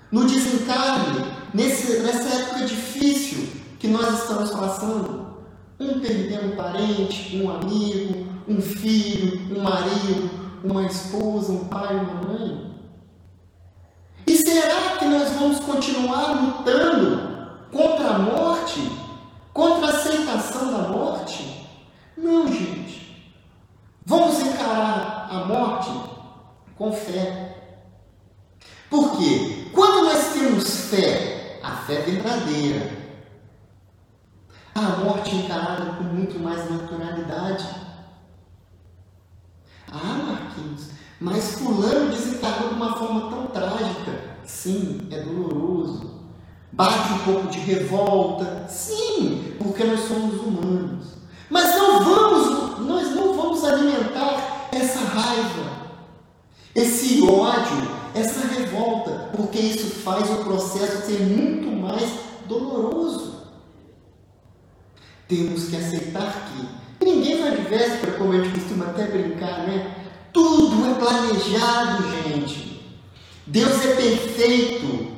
no 0.10 0.24
desencarne, 0.24 1.26
nesse, 1.54 2.00
nessa 2.00 2.30
época 2.30 2.66
difícil 2.66 3.63
que 3.84 3.90
nós 3.90 4.22
estamos 4.22 4.50
passando? 4.52 5.36
Um 5.78 6.00
perdeu 6.00 6.46
um 6.46 6.56
parente, 6.56 7.36
um 7.36 7.52
amigo, 7.52 8.26
um 8.48 8.62
filho, 8.62 9.54
um 9.54 9.62
marido, 9.62 10.30
uma 10.64 10.86
esposa, 10.86 11.52
um 11.52 11.66
pai, 11.66 11.94
uma 11.94 12.14
mãe. 12.22 12.76
E 14.26 14.38
será 14.38 14.96
que 14.98 15.04
nós 15.04 15.32
vamos 15.32 15.60
continuar 15.60 16.32
lutando 16.32 17.60
contra 17.74 18.12
a 18.12 18.20
morte? 18.20 18.90
Contra 19.52 19.88
a 19.88 19.90
aceitação 19.90 20.72
da 20.72 20.88
morte? 20.88 21.68
Não, 22.16 22.48
gente. 22.48 23.36
Vamos 24.06 24.40
encarar 24.40 25.28
a 25.30 25.44
morte 25.44 25.92
com 26.78 26.94
fé. 26.94 27.58
Por 28.90 29.18
quê? 29.18 29.68
Quando 29.74 30.06
nós 30.06 30.32
temos 30.32 30.90
fé, 30.90 31.60
a 31.62 31.72
fé 31.72 31.96
verdadeira, 31.96 33.03
a 34.76 34.82
morte 35.04 35.36
encarada 35.36 35.94
com 35.98 36.04
muito 36.04 36.40
mais 36.40 36.70
naturalidade. 36.70 37.66
Ah, 39.92 40.20
Marquinhos, 40.28 40.90
mas 41.20 41.56
fulano 41.56 42.10
desencarnou 42.10 42.70
de 42.70 42.76
uma 42.76 42.98
forma 42.98 43.30
tão 43.30 43.48
trágica. 43.48 44.38
Sim, 44.44 45.08
é 45.12 45.22
doloroso. 45.22 46.12
Bate 46.72 47.14
um 47.14 47.20
pouco 47.20 47.48
de 47.50 47.60
revolta. 47.60 48.66
Sim, 48.68 49.56
porque 49.60 49.84
nós 49.84 50.00
somos 50.02 50.42
humanos. 50.42 51.08
Mas 51.50 51.76
não 51.78 52.04
vamos, 52.04 52.80
nós 52.80 53.16
não 53.16 53.36
vamos 53.36 53.64
alimentar 53.64 54.70
essa 54.72 55.00
raiva 55.00 55.84
esse 56.76 57.22
ódio, 57.22 57.88
essa 58.16 58.48
revolta, 58.48 59.30
porque 59.36 59.60
isso 59.60 60.02
faz 60.02 60.30
o 60.30 60.44
processo 60.44 61.06
ser 61.06 61.22
muito 61.22 61.68
mais 61.80 62.10
doloroso. 62.48 63.43
Temos 65.34 65.64
que 65.66 65.76
aceitar 65.76 66.48
que 67.00 67.04
ninguém 67.04 67.42
vai 67.42 67.58
de 67.58 67.64
véspera, 67.64 68.14
como 68.20 68.34
a 68.34 68.38
gente 68.38 68.60
costuma 68.60 68.86
até 68.86 69.08
brincar, 69.08 69.64
né? 69.66 69.96
Tudo 70.32 70.92
é 70.92 70.94
planejado, 70.94 72.04
gente. 72.12 73.00
Deus 73.48 73.84
é 73.84 73.96
perfeito. 73.96 75.12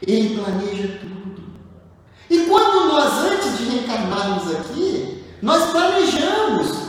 Ele 0.00 0.34
planeja 0.34 0.98
tudo. 0.98 1.42
E 2.30 2.46
quando 2.46 2.88
nós, 2.88 3.12
antes 3.26 3.58
de 3.58 3.64
reencarnarmos 3.64 4.50
aqui, 4.50 5.22
nós 5.42 5.70
planejamos 5.70 6.82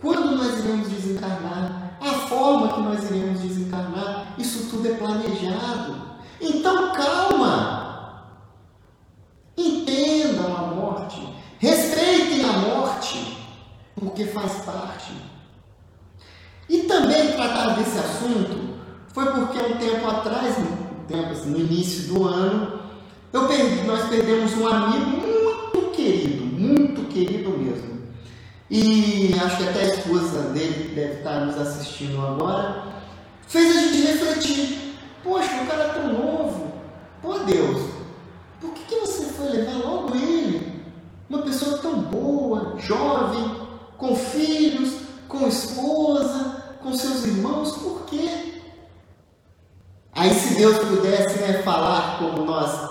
quando 0.00 0.36
nós 0.36 0.60
iremos 0.60 0.88
desencarnar, 0.88 1.96
a 2.00 2.12
forma 2.28 2.74
que 2.74 2.80
nós 2.80 3.10
iremos 3.10 3.40
desencarnar, 3.40 4.34
isso 4.38 4.70
tudo 4.70 4.86
é 4.86 4.94
planejado. 4.94 5.96
Então 6.40 6.92
calma. 6.92 7.84
Entendam 9.56 10.56
a 10.56 10.62
morte. 10.74 11.26
Respeitem 11.58 12.44
a 12.44 12.52
morte, 12.52 13.38
porque 14.04 14.26
faz 14.26 14.52
parte. 14.64 15.12
tratar 17.36 17.76
desse 17.76 17.98
assunto 17.98 18.74
foi 19.12 19.26
porque 19.26 19.58
um 19.58 19.76
tempo 19.78 20.08
atrás, 20.08 20.56
um 20.58 21.04
tempo 21.06 21.32
assim, 21.32 21.50
no 21.50 21.58
início 21.58 22.12
do 22.12 22.24
ano, 22.24 22.80
eu 23.32 23.46
perdi, 23.46 23.86
nós 23.86 24.08
perdemos 24.08 24.56
um 24.56 24.66
amigo 24.66 25.10
muito 25.10 25.90
querido, 25.92 26.44
muito 26.44 27.08
querido 27.08 27.50
mesmo. 27.50 28.02
E 28.70 29.34
acho 29.44 29.56
que 29.58 29.68
até 29.68 29.80
a 29.82 29.94
esposa 29.94 30.40
dele, 30.50 30.88
que 30.88 30.94
deve 30.94 31.14
estar 31.14 31.40
nos 31.40 31.56
assistindo 31.56 32.20
agora, 32.20 32.84
fez 33.46 33.76
a 33.76 33.80
gente 33.80 34.06
refletir. 34.06 34.94
Poxa, 35.22 35.62
o 35.62 35.66
cara 35.66 35.84
é 35.84 35.88
tão 35.88 36.12
novo. 36.12 36.72
Pô 37.22 37.38
Deus, 37.40 37.90
por 38.60 38.70
que, 38.72 38.84
que 38.84 39.00
você 39.00 39.24
foi 39.26 39.48
levar 39.48 39.78
logo 39.78 40.14
ele? 40.14 40.82
Uma 41.28 41.42
pessoa 41.42 41.78
tão 41.78 42.00
boa, 42.00 42.74
jovem, 42.78 43.63
com 44.04 44.14
filhos, 44.14 44.96
com 45.26 45.48
esposa, 45.48 46.76
com 46.82 46.92
seus 46.92 47.24
irmãos, 47.24 47.72
por 47.78 48.02
quê? 48.04 48.60
Aí 50.12 50.34
se 50.34 50.56
Deus 50.56 50.76
pudesse 50.78 51.38
né, 51.38 51.62
falar 51.62 52.18
como 52.18 52.44
nós 52.44 52.90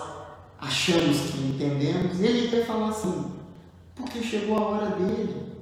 achamos 0.59 1.19
que 1.29 1.37
entendemos, 1.37 2.19
ele 2.19 2.47
ia 2.47 2.65
falar 2.65 2.89
assim, 2.89 3.31
porque 3.95 4.23
chegou 4.23 4.57
a 4.57 4.69
hora 4.69 4.85
dele. 4.87 5.53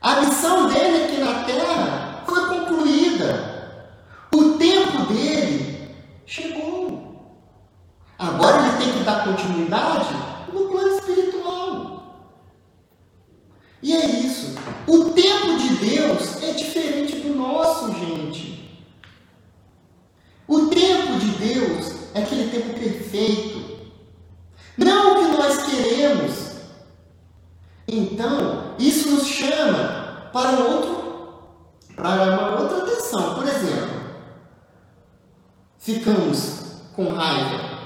A 0.00 0.22
missão 0.22 0.68
dele 0.68 1.04
aqui 1.04 1.20
na 1.20 1.44
terra 1.44 2.24
foi 2.26 2.48
concluída. 2.48 4.00
O 4.34 4.54
tempo 4.58 5.04
dele 5.06 5.94
chegou. 6.26 7.44
Agora 8.18 8.60
ele 8.60 8.78
tem 8.78 8.92
que 8.92 9.04
dar 9.04 9.22
continuidade 9.22 10.14
no 10.52 10.68
plano 10.68 10.98
espiritual. 10.98 11.84
E 13.84 13.94
é 13.94 14.06
isso. 14.06 14.54
O 14.86 15.10
tempo 15.10 15.58
de 15.58 15.74
Deus 15.76 16.42
é 16.42 16.52
diferente 16.52 17.16
do 17.16 17.34
nosso, 17.34 17.92
gente. 17.92 18.70
O 20.46 20.66
tempo 20.68 21.18
de 21.18 21.26
Deus 21.32 21.92
é 22.14 22.22
aquele 22.22 22.50
tempo 22.50 22.78
perfeito. 22.78 23.78
Não 24.76 25.12
o 25.12 25.14
que 25.16 25.36
nós 25.36 25.66
queremos. 25.66 26.54
Então, 27.86 28.74
isso 28.78 29.10
nos 29.10 29.26
chama 29.26 30.23
para 30.34 30.58
outro, 30.58 31.44
para 31.94 32.24
uma 32.24 32.60
outra 32.60 32.78
atenção. 32.78 33.36
Por 33.36 33.46
exemplo, 33.46 34.00
ficamos 35.78 36.80
com 36.96 37.08
raiva 37.10 37.78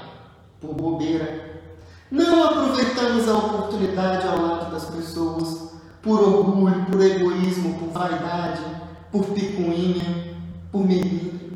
por 0.59 0.73
bobeira, 0.73 1.61
não 2.09 2.43
aproveitamos 2.43 3.29
a 3.29 3.37
oportunidade 3.37 4.27
ao 4.27 4.41
lado 4.41 4.71
das 4.71 4.85
pessoas 4.85 5.73
por 6.01 6.19
orgulho, 6.19 6.85
por 6.85 6.99
egoísmo, 6.99 7.77
por 7.77 7.89
vaidade, 7.89 8.63
por 9.11 9.25
picuinha, 9.25 10.33
por 10.71 10.87
melindre. 10.87 11.55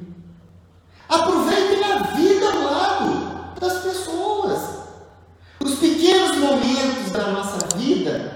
Aproveitem 1.09 1.83
a 1.85 2.03
vida 2.15 2.45
ao 2.51 2.71
lado 2.71 3.59
das 3.59 3.79
pessoas. 3.79 4.59
Os 5.59 5.75
pequenos 5.75 6.37
momentos 6.37 7.11
da 7.11 7.31
nossa 7.31 7.77
vida 7.77 8.32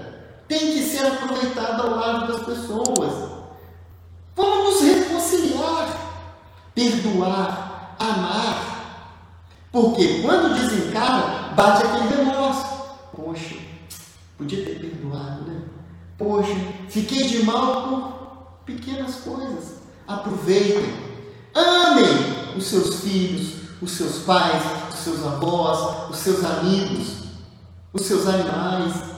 têm 0.58 0.72
que 0.72 0.82
ser 0.82 1.06
aproveitados 1.06 1.84
ao 1.84 1.96
lado 1.96 2.32
das 2.32 2.44
pessoas. 2.44 3.30
Vamos 4.34 4.74
nos 4.74 4.82
reconciliar, 4.82 5.96
perdoar, 6.74 7.96
amar. 7.98 8.68
Porque 9.70 10.22
quando 10.22 10.54
desencarna, 10.54 11.54
bate 11.54 11.86
aquele 11.86 12.08
remorso. 12.08 12.66
Poxa, 13.14 13.56
podia 14.36 14.64
ter 14.64 14.80
perdoado, 14.80 15.42
né? 15.42 15.62
Poxa, 16.16 16.56
fiquei 16.88 17.28
de 17.28 17.44
mal 17.44 17.88
por 17.88 18.74
pequenas 18.74 19.16
coisas. 19.16 19.78
Aproveitem, 20.06 20.94
amem 21.54 22.56
os 22.56 22.64
seus 22.64 23.00
filhos, 23.00 23.58
os 23.80 23.92
seus 23.92 24.20
pais, 24.20 24.62
os 24.92 24.98
seus 24.98 25.24
avós, 25.24 26.10
os 26.10 26.16
seus 26.16 26.44
amigos, 26.44 27.24
os 27.92 28.02
seus 28.02 28.26
animais. 28.26 29.17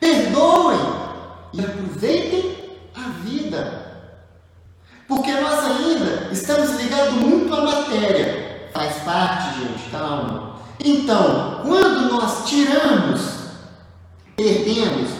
Perdoem 0.00 0.80
e 1.52 1.60
aproveitem 1.60 2.56
a 2.96 3.08
vida. 3.22 3.90
Porque 5.06 5.32
nós 5.32 5.64
ainda 5.64 6.32
estamos 6.32 6.80
ligados 6.80 7.14
muito 7.14 7.52
à 7.52 7.60
matéria. 7.62 8.70
Faz 8.72 8.96
parte, 9.02 9.60
gente, 9.60 9.90
calma. 9.90 10.56
Então, 10.82 11.60
quando 11.62 12.10
nós 12.12 12.48
tiramos, 12.48 13.20
perdemos 14.36 15.10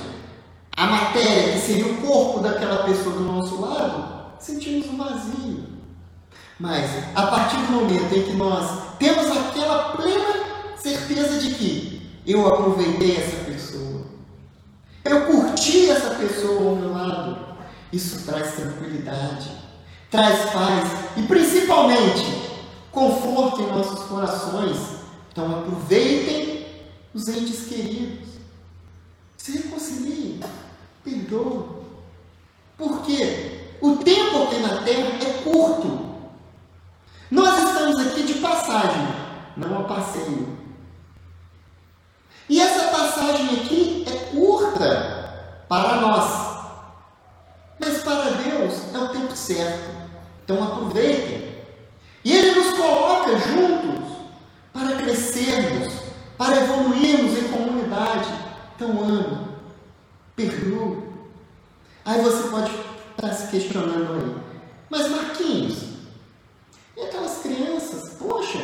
a 0.75 0.87
matéria, 0.87 1.53
que 1.53 1.59
seria 1.59 1.87
o 1.87 1.97
corpo 1.99 2.41
daquela 2.41 2.85
pessoa 2.85 3.17
do 3.17 3.25
nosso 3.25 3.61
lado, 3.61 4.33
sentimos 4.39 4.87
um 4.87 4.97
vazio. 4.97 5.65
Mas, 6.59 6.91
a 7.15 7.27
partir 7.27 7.57
do 7.57 7.73
momento 7.73 8.15
em 8.15 8.23
que 8.23 8.33
nós 8.33 8.97
temos 8.99 9.27
aquela 9.37 9.97
plena 9.97 10.35
certeza 10.77 11.39
de 11.41 11.55
que 11.55 12.21
eu 12.27 12.47
aproveitei 12.47 13.17
essa 13.17 13.45
pessoa, 13.45 13.90
eu 15.05 15.27
curti 15.27 15.91
essa 15.91 16.15
pessoa 16.15 16.71
ao 16.71 16.77
meu 16.77 16.93
lado, 16.93 17.39
isso 17.93 18.25
traz 18.25 18.55
tranquilidade, 18.55 19.51
traz 20.11 20.51
paz 20.51 20.89
e 21.17 21.23
principalmente 21.23 22.51
conforto 22.91 23.63
em 23.63 23.67
nossos 23.67 24.05
corações. 24.07 24.77
Então 25.33 25.61
aproveitem 25.61 26.67
os 27.15 27.29
entes 27.29 27.67
queridos, 27.67 28.29
se 29.37 29.53
reconciliem, 29.53 30.41
perdoem. 31.03 31.81
Porque 32.77 33.77
o 33.81 33.97
tempo 33.97 34.43
aqui 34.43 34.59
na 34.59 34.83
Terra 34.83 35.19
é 35.21 35.43
curto. 35.43 36.11
Nós 37.31 37.69
estamos 37.69 37.99
aqui 37.99 38.23
de 38.25 38.35
passagem, 38.35 39.07
não 39.57 39.81
a 39.81 39.85
passeio. 39.85 40.59
E 42.49 42.61
essa 42.61 42.89
passagem 42.89 43.50
para 45.71 46.01
nós. 46.01 46.59
Mas 47.79 48.03
para 48.03 48.31
Deus 48.31 48.93
é 48.93 48.99
o 48.99 49.09
tempo 49.11 49.37
certo. 49.37 49.89
Então 50.43 50.65
aproveitem. 50.65 51.55
E 52.25 52.37
Ele 52.37 52.61
nos 52.61 52.77
coloca 52.77 53.39
juntos 53.39 54.11
para 54.73 54.97
crescermos, 54.97 55.95
para 56.37 56.57
evoluirmos 56.57 57.39
em 57.39 57.49
comunidade. 57.53 58.29
Então 58.75 59.01
ame, 59.01 59.47
perdoe. 60.35 61.05
Aí 62.05 62.21
você 62.21 62.49
pode 62.49 62.73
estar 63.13 63.33
se 63.33 63.47
questionando 63.53 64.13
aí. 64.13 64.37
Mas 64.91 65.09
Marquinhos, 65.09 65.85
e 66.97 67.01
aquelas 67.01 67.39
crianças? 67.39 68.15
Poxa, 68.19 68.59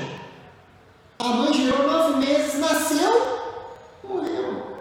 a 1.20 1.28
mãe 1.28 1.54
gerou 1.54 1.86
nove 1.86 2.26
meses, 2.26 2.58
nasceu, 2.58 3.38
morreu. 4.02 4.76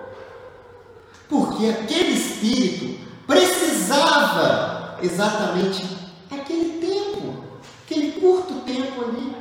Porque 1.30 1.66
aquele 1.68 2.14
espírito 2.14 3.00
precisava 3.26 5.00
exatamente 5.02 5.84
aquele 6.30 6.80
tempo, 6.80 7.44
aquele 7.84 8.12
curto 8.20 8.54
tempo 8.62 9.02
ali. 9.02 9.36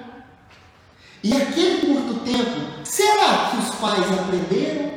E 1.22 1.32
aquele 1.32 1.86
curto 1.86 2.20
tempo, 2.20 2.84
será 2.84 3.50
que 3.50 3.58
os 3.58 3.74
pais 3.76 4.18
aprenderam? 4.18 4.94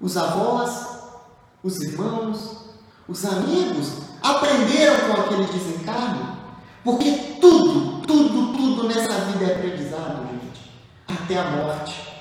Os 0.00 0.16
avós, 0.16 0.86
os 1.62 1.80
irmãos, 1.82 2.58
os 3.08 3.24
amigos 3.24 3.92
aprenderam 4.22 5.08
com 5.08 5.20
aquele 5.20 5.44
desencarne? 5.44 6.34
Porque 6.82 7.38
tudo, 7.40 8.02
tudo, 8.06 8.56
tudo 8.56 8.88
é 9.44 9.54
aprendizado, 9.54 10.26
gente, 10.30 10.70
até 11.08 11.38
a 11.38 11.44
morte. 11.44 12.14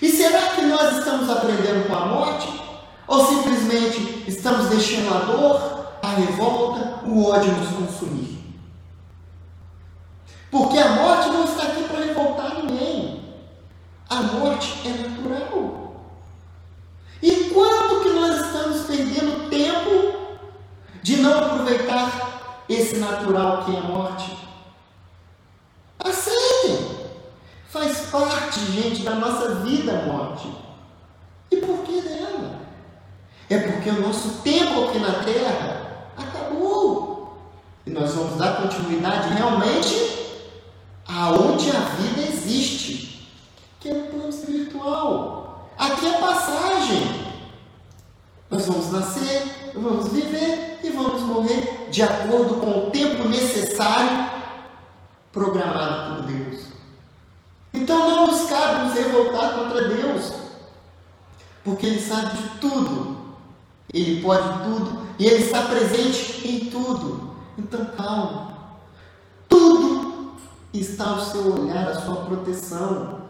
E 0.00 0.08
será 0.10 0.50
que 0.54 0.62
nós 0.62 0.98
estamos 0.98 1.28
aprendendo 1.28 1.88
com 1.88 1.94
a 1.94 2.06
morte? 2.06 2.48
Ou 3.06 3.26
simplesmente 3.26 4.24
estamos 4.28 4.68
deixando 4.68 5.14
a 5.14 5.18
dor, 5.20 5.92
a 6.02 6.08
revolta, 6.08 7.04
o 7.06 7.30
ódio 7.30 7.52
nos 7.52 7.70
consumir? 7.70 8.38
Porque 10.50 10.78
a 10.78 10.90
morte 10.90 11.28
não 11.28 11.44
está 11.44 11.64
aqui 11.64 11.82
para 11.84 12.04
revoltar 12.04 12.54
ninguém. 12.62 13.34
A 14.08 14.22
morte 14.22 14.86
é 14.86 14.90
natural. 14.90 15.96
E 17.20 17.50
quanto 17.52 18.02
que 18.02 18.10
nós 18.10 18.46
estamos 18.46 18.86
perdendo 18.86 19.50
tempo 19.50 20.38
de 21.02 21.16
não 21.16 21.38
aproveitar 21.38 22.64
esse 22.68 22.96
natural 22.96 23.64
que 23.64 23.74
é 23.74 23.78
a 23.78 23.82
morte? 23.82 24.47
Aceitem. 26.08 26.98
Faz 27.68 28.06
parte, 28.10 28.60
gente, 28.72 29.02
da 29.02 29.14
nossa 29.14 29.56
vida 29.56 29.92
a 29.92 30.02
morte. 30.06 30.50
E 31.50 31.56
por 31.56 31.78
que 31.80 32.00
dela? 32.00 32.60
É 33.50 33.58
porque 33.58 33.90
o 33.90 34.00
nosso 34.00 34.40
tempo 34.42 34.84
aqui 34.84 34.98
na 34.98 35.22
Terra 35.22 36.10
acabou. 36.16 37.38
E 37.86 37.90
nós 37.90 38.12
vamos 38.14 38.38
dar 38.38 38.62
continuidade 38.62 39.34
realmente 39.34 40.18
aonde 41.06 41.70
a 41.70 41.80
vida 41.80 42.22
existe, 42.22 43.28
que 43.80 43.88
é 43.88 43.92
o 43.92 44.06
plano 44.06 44.28
espiritual. 44.28 45.70
Aqui 45.76 46.06
é 46.06 46.18
passagem. 46.18 47.28
Nós 48.50 48.66
vamos 48.66 48.90
nascer, 48.90 49.72
vamos 49.74 50.08
viver 50.08 50.80
e 50.82 50.90
vamos 50.90 51.20
morrer 51.22 51.88
de 51.90 52.02
acordo 52.02 52.54
com 52.54 52.86
o 52.86 52.90
tempo 52.90 53.28
necessário 53.28 54.37
programado 55.32 56.16
por 56.16 56.32
Deus. 56.32 56.60
Então 57.72 58.08
não 58.08 58.26
nos 58.26 58.48
cabe 58.48 58.86
nos 58.86 58.94
revoltar 58.94 59.54
contra 59.54 59.88
Deus, 59.88 60.32
porque 61.64 61.86
Ele 61.86 62.00
sabe 62.00 62.36
de 62.36 62.48
tudo, 62.60 63.16
Ele 63.92 64.22
pode 64.22 64.64
tudo 64.64 65.06
e 65.18 65.26
Ele 65.26 65.44
está 65.44 65.62
presente 65.62 66.48
em 66.48 66.70
tudo. 66.70 67.34
Então 67.58 67.84
calma, 67.96 68.54
tudo 69.48 70.32
está 70.72 71.10
ao 71.10 71.20
seu 71.20 71.60
olhar, 71.60 71.88
à 71.88 72.00
sua 72.00 72.16
proteção, 72.24 73.20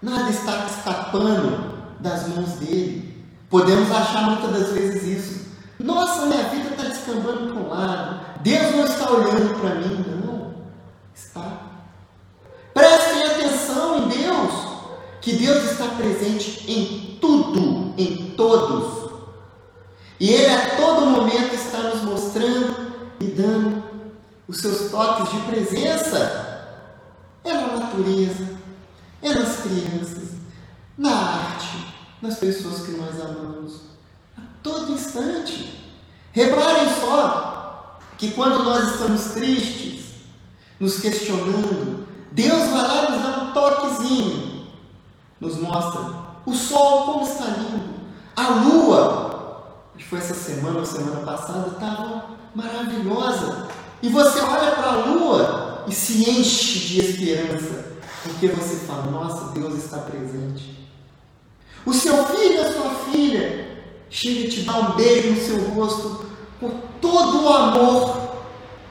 nada 0.00 0.30
está 0.30 0.66
escapando 0.66 1.72
das 2.00 2.28
mãos 2.28 2.50
dele. 2.54 3.24
Podemos 3.48 3.90
achar 3.90 4.22
muitas 4.30 4.50
das 4.50 4.72
vezes 4.72 5.02
isso. 5.02 5.42
Nossa, 5.78 6.26
minha 6.26 6.44
vida 6.44 6.70
está 6.70 6.84
descambando 6.84 7.52
para 7.52 7.62
um 7.62 7.68
lado. 7.68 8.20
Deus 8.40 8.76
não 8.76 8.84
está 8.84 9.10
olhando 9.10 9.60
para 9.60 9.74
mim, 9.74 10.04
não. 10.08 10.21
Está. 11.14 11.82
Prestem 12.74 13.22
atenção 13.24 13.98
em 13.98 14.08
Deus, 14.08 14.52
que 15.20 15.34
Deus 15.34 15.70
está 15.70 15.88
presente 15.88 16.70
em 16.70 17.18
tudo, 17.20 17.94
em 17.98 18.34
todos. 18.36 19.10
E 20.18 20.30
Ele 20.30 20.54
a 20.54 20.76
todo 20.76 21.06
momento 21.06 21.54
está 21.54 21.78
nos 21.78 22.02
mostrando 22.02 22.92
e 23.20 23.26
dando 23.26 23.82
os 24.48 24.58
seus 24.58 24.90
toques 24.90 25.32
de 25.32 25.40
presença. 25.46 26.50
É 27.44 27.52
na 27.52 27.76
natureza, 27.78 28.48
é 29.20 29.34
nas 29.34 29.56
crianças, 29.62 30.28
na 30.96 31.10
arte, 31.10 31.94
nas 32.20 32.38
pessoas 32.38 32.82
que 32.82 32.92
nós 32.92 33.20
amamos, 33.20 33.80
a 34.38 34.42
todo 34.62 34.92
instante. 34.92 35.80
Reparem 36.32 36.88
só 37.00 37.98
que 38.16 38.30
quando 38.30 38.62
nós 38.62 38.92
estamos 38.92 39.32
tristes, 39.32 40.11
nos 40.82 40.98
questionando, 40.98 42.08
Deus 42.32 42.68
vai 42.70 42.82
lá 42.82 43.10
nos 43.10 43.22
dar 43.22 43.42
um 43.44 43.52
toquezinho, 43.52 44.66
nos 45.38 45.56
mostra 45.58 46.00
o 46.44 46.52
sol 46.52 47.04
como 47.04 47.24
está 47.24 47.44
lindo, 47.44 47.94
a 48.34 48.48
lua, 48.48 49.62
que 49.96 50.02
foi 50.02 50.18
essa 50.18 50.34
semana 50.34 50.80
ou 50.80 50.84
semana 50.84 51.20
passada, 51.20 51.68
estava 51.68 52.30
maravilhosa. 52.52 53.68
E 54.02 54.08
você 54.08 54.40
olha 54.40 54.72
para 54.72 54.88
a 54.88 54.96
lua 55.06 55.84
e 55.86 55.94
se 55.94 56.28
enche 56.28 56.80
de 56.80 57.00
esperança, 57.00 57.92
porque 58.24 58.48
você 58.48 58.84
fala: 58.84 59.08
Nossa, 59.08 59.52
Deus 59.52 59.84
está 59.84 59.98
presente. 59.98 60.88
O 61.86 61.94
seu 61.94 62.24
filho, 62.24 62.60
a 62.60 62.72
sua 62.72 62.90
filha, 63.12 63.84
chega 64.10 64.40
e 64.40 64.48
te 64.48 64.62
dá 64.62 64.78
um 64.78 64.96
beijo 64.96 65.30
no 65.30 65.40
seu 65.40 65.74
rosto 65.74 66.26
com 66.58 66.70
todo 67.00 67.44
o 67.44 67.48
amor 67.48 68.32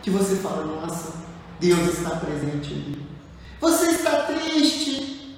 que 0.02 0.10
você 0.10 0.38
fala: 0.38 0.64
Nossa, 0.64 1.11
Deus 1.62 2.00
está 2.00 2.16
presente 2.16 2.74
ali. 2.74 3.06
Você 3.62 3.92
está 3.92 4.24
triste, 4.24 5.38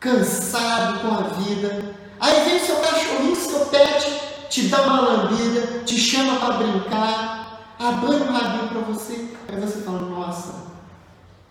cansado 0.00 1.00
com 1.00 1.14
a 1.14 1.22
vida. 1.34 1.94
Aí 2.18 2.48
vem 2.48 2.58
seu 2.58 2.76
cachorrinho, 2.76 3.36
seu 3.36 3.66
pet, 3.66 4.18
te 4.48 4.68
dá 4.68 4.80
uma 4.80 5.00
lambida, 5.02 5.84
te 5.84 5.98
chama 5.98 6.40
para 6.40 6.56
brincar, 6.56 7.74
abana 7.78 8.24
um 8.24 8.32
rabinho 8.32 8.68
para 8.68 8.80
você. 8.80 9.28
Aí 9.46 9.60
você 9.60 9.82
fala: 9.82 10.00
Nossa, 10.08 10.54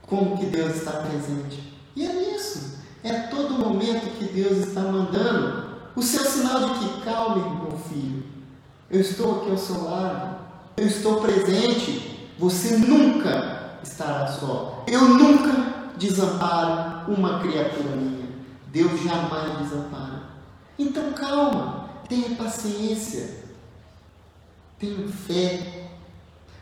como 0.02 0.36
que 0.36 0.48
Deus 0.48 0.78
está 0.78 0.94
presente. 0.94 1.72
E 1.96 2.08
é 2.08 2.36
isso. 2.36 2.80
É 3.04 3.14
todo 3.28 3.54
momento 3.54 4.18
que 4.18 4.26
Deus 4.26 4.68
está 4.68 4.82
mandando 4.82 5.76
o 5.96 6.02
seu 6.02 6.26
sinal 6.26 6.70
de 6.70 6.80
que 6.80 7.02
calme, 7.02 7.44
meu 7.60 7.78
filho. 7.78 8.24
Eu 8.90 9.02
estou 9.02 9.42
aqui 9.42 9.52
ao 9.52 9.58
seu 9.60 9.84
lado. 9.84 10.38
Eu 10.76 10.88
estou 10.88 11.22
presente. 11.22 12.34
Você 12.40 12.78
nunca 12.78 13.55
estará 13.84 14.28
só. 14.28 14.84
Eu 14.88 15.02
nunca 15.02 15.94
desamparo 15.98 17.12
uma 17.12 17.40
criatura 17.40 17.96
minha. 17.96 18.28
Deus 18.68 19.02
jamais 19.02 19.58
desampara. 19.60 20.24
Então 20.78 21.14
calma, 21.14 21.90
tenha 22.10 22.36
paciência, 22.36 23.44
tenha 24.78 25.08
fé. 25.08 25.90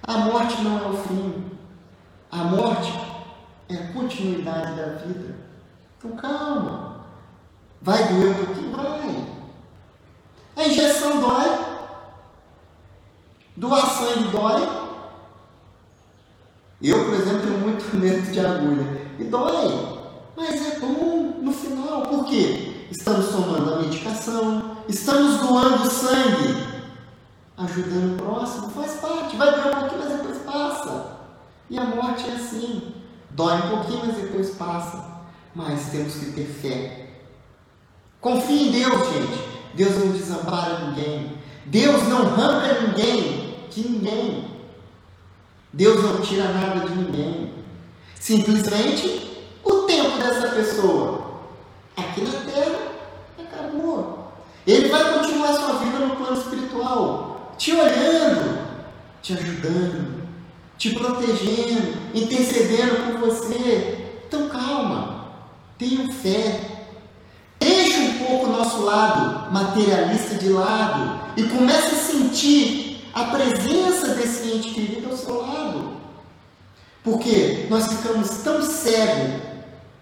A 0.03 0.17
morte 0.17 0.61
não 0.61 0.77
é 0.77 0.87
o 0.87 0.93
fim. 0.93 1.51
A 2.31 2.37
morte 2.37 2.93
é 3.69 3.75
a 3.75 3.93
continuidade 3.93 4.75
da 4.75 4.87
vida. 4.97 5.35
Então 5.97 6.11
calma. 6.11 7.05
Vai 7.81 8.07
doer 8.07 8.31
um 8.31 8.45
pouquinho? 8.45 8.71
Vai. 8.71 9.25
A 10.55 10.67
injeção 10.67 11.19
dói. 11.19 11.73
Doar 13.55 13.85
sangue 13.87 14.29
dói. 14.29 14.82
Eu, 16.83 17.05
por 17.05 17.13
exemplo, 17.13 17.41
tenho 17.41 17.59
muito 17.59 17.83
medo 17.95 18.31
de 18.31 18.39
agulha. 18.39 19.01
E 19.17 19.23
dói. 19.23 19.99
Mas 20.35 20.73
é 20.73 20.79
bom 20.79 21.39
no 21.41 21.51
final. 21.51 22.01
Por 22.03 22.25
quê? 22.25 22.87
Estamos 22.91 23.29
tomando 23.29 23.73
a 23.73 23.79
medicação, 23.79 24.77
estamos 24.87 25.39
doando 25.39 25.89
sangue, 25.89 26.63
ajudando 27.57 28.13
o 28.13 28.23
próximo, 28.23 28.69
faz 28.69 28.93
parte. 28.99 29.35
Vai 29.35 29.51
doer 29.51 29.75
um 29.75 29.79
pouquinho, 29.79 30.01
mas 30.03 30.17
depois 30.17 30.37
passa. 30.39 31.17
E 31.69 31.79
a 31.79 31.85
morte 31.85 32.29
é 32.29 32.33
assim. 32.33 32.93
Dói 33.31 33.55
um 33.55 33.69
pouquinho, 33.69 34.05
mas 34.05 34.15
depois 34.15 34.49
passa 34.51 35.13
mas 35.55 35.89
temos 35.89 36.15
que 36.15 36.31
ter 36.31 36.45
fé. 36.45 37.09
Confie 38.19 38.69
em 38.69 38.71
Deus, 38.71 39.13
gente. 39.13 39.43
Deus 39.75 39.97
não 39.97 40.11
desampara 40.11 40.87
ninguém. 40.87 41.37
Deus 41.65 42.07
não 42.07 42.21
arranca 42.21 42.81
ninguém 42.81 43.67
de 43.69 43.87
ninguém. 43.87 44.52
Deus 45.73 46.03
não 46.03 46.21
tira 46.21 46.49
nada 46.49 46.87
de 46.87 46.95
ninguém. 46.95 47.51
Simplesmente 48.19 49.43
o 49.63 49.71
tempo 49.87 50.19
dessa 50.19 50.49
pessoa 50.49 51.41
aqui 51.97 52.21
na 52.21 52.51
terra 52.51 52.79
acabou. 53.39 54.31
Ele 54.67 54.87
vai 54.89 55.13
continuar 55.13 55.53
sua 55.53 55.73
vida 55.79 55.97
no 55.97 56.15
plano 56.15 56.37
espiritual, 56.37 57.55
te 57.57 57.71
olhando, 57.71 58.67
te 59.21 59.33
ajudando, 59.33 60.23
te 60.77 60.91
protegendo, 60.91 61.97
intercedendo 62.13 63.19
por 63.19 63.29
você. 63.29 64.19
Então 64.27 64.49
calma. 64.49 65.23
Tenham 65.79 66.11
fé. 66.13 66.69
Deixe 67.59 67.97
um 67.99 68.13
pouco 68.19 68.45
o 68.45 68.51
nosso 68.51 68.83
lado 68.83 69.51
materialista 69.51 70.35
de 70.35 70.49
lado 70.49 71.33
e 71.35 71.43
comece 71.43 71.95
a 71.95 71.97
sentir 71.97 72.82
a 73.13 73.25
presença 73.25 74.15
desse 74.15 74.51
ente 74.51 74.71
querido 74.71 75.11
ao 75.11 75.17
seu 75.17 75.41
lado. 75.41 75.93
Porque 77.03 77.67
nós 77.69 77.87
ficamos 77.87 78.29
tão 78.43 78.61
cegos 78.63 79.41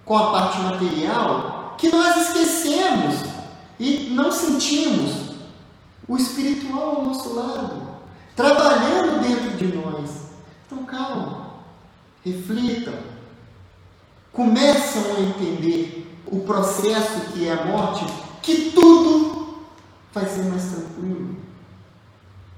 com 0.05 0.17
a 0.17 0.31
parte 0.31 0.59
material 0.59 1.75
que 1.77 1.89
nós 1.89 2.27
esquecemos 2.27 3.15
e 3.79 4.11
não 4.11 4.31
sentimos 4.31 5.31
o 6.07 6.15
espiritual 6.15 6.97
ao 6.97 7.05
nosso 7.05 7.33
lado, 7.33 7.87
trabalhando 8.35 9.21
dentro 9.21 9.57
de 9.57 9.75
nós. 9.75 10.11
Então 10.65 10.85
calma, 10.85 11.55
reflitam, 12.23 12.93
começam 14.31 15.03
a 15.15 15.19
entender 15.21 16.07
o 16.27 16.41
processo 16.41 17.31
que 17.33 17.47
é 17.47 17.53
a 17.53 17.65
morte, 17.65 18.05
que 18.41 18.71
tudo 18.71 19.65
vai 20.13 20.25
ser 20.27 20.43
mais 20.43 20.63
tranquilo. 20.65 21.40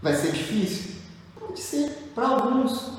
Vai 0.04 0.16
ser 0.16 0.34
difícil? 0.34 0.96
Pode 1.40 1.60
ser, 1.60 2.12
para 2.14 2.28
alguns. 2.28 2.92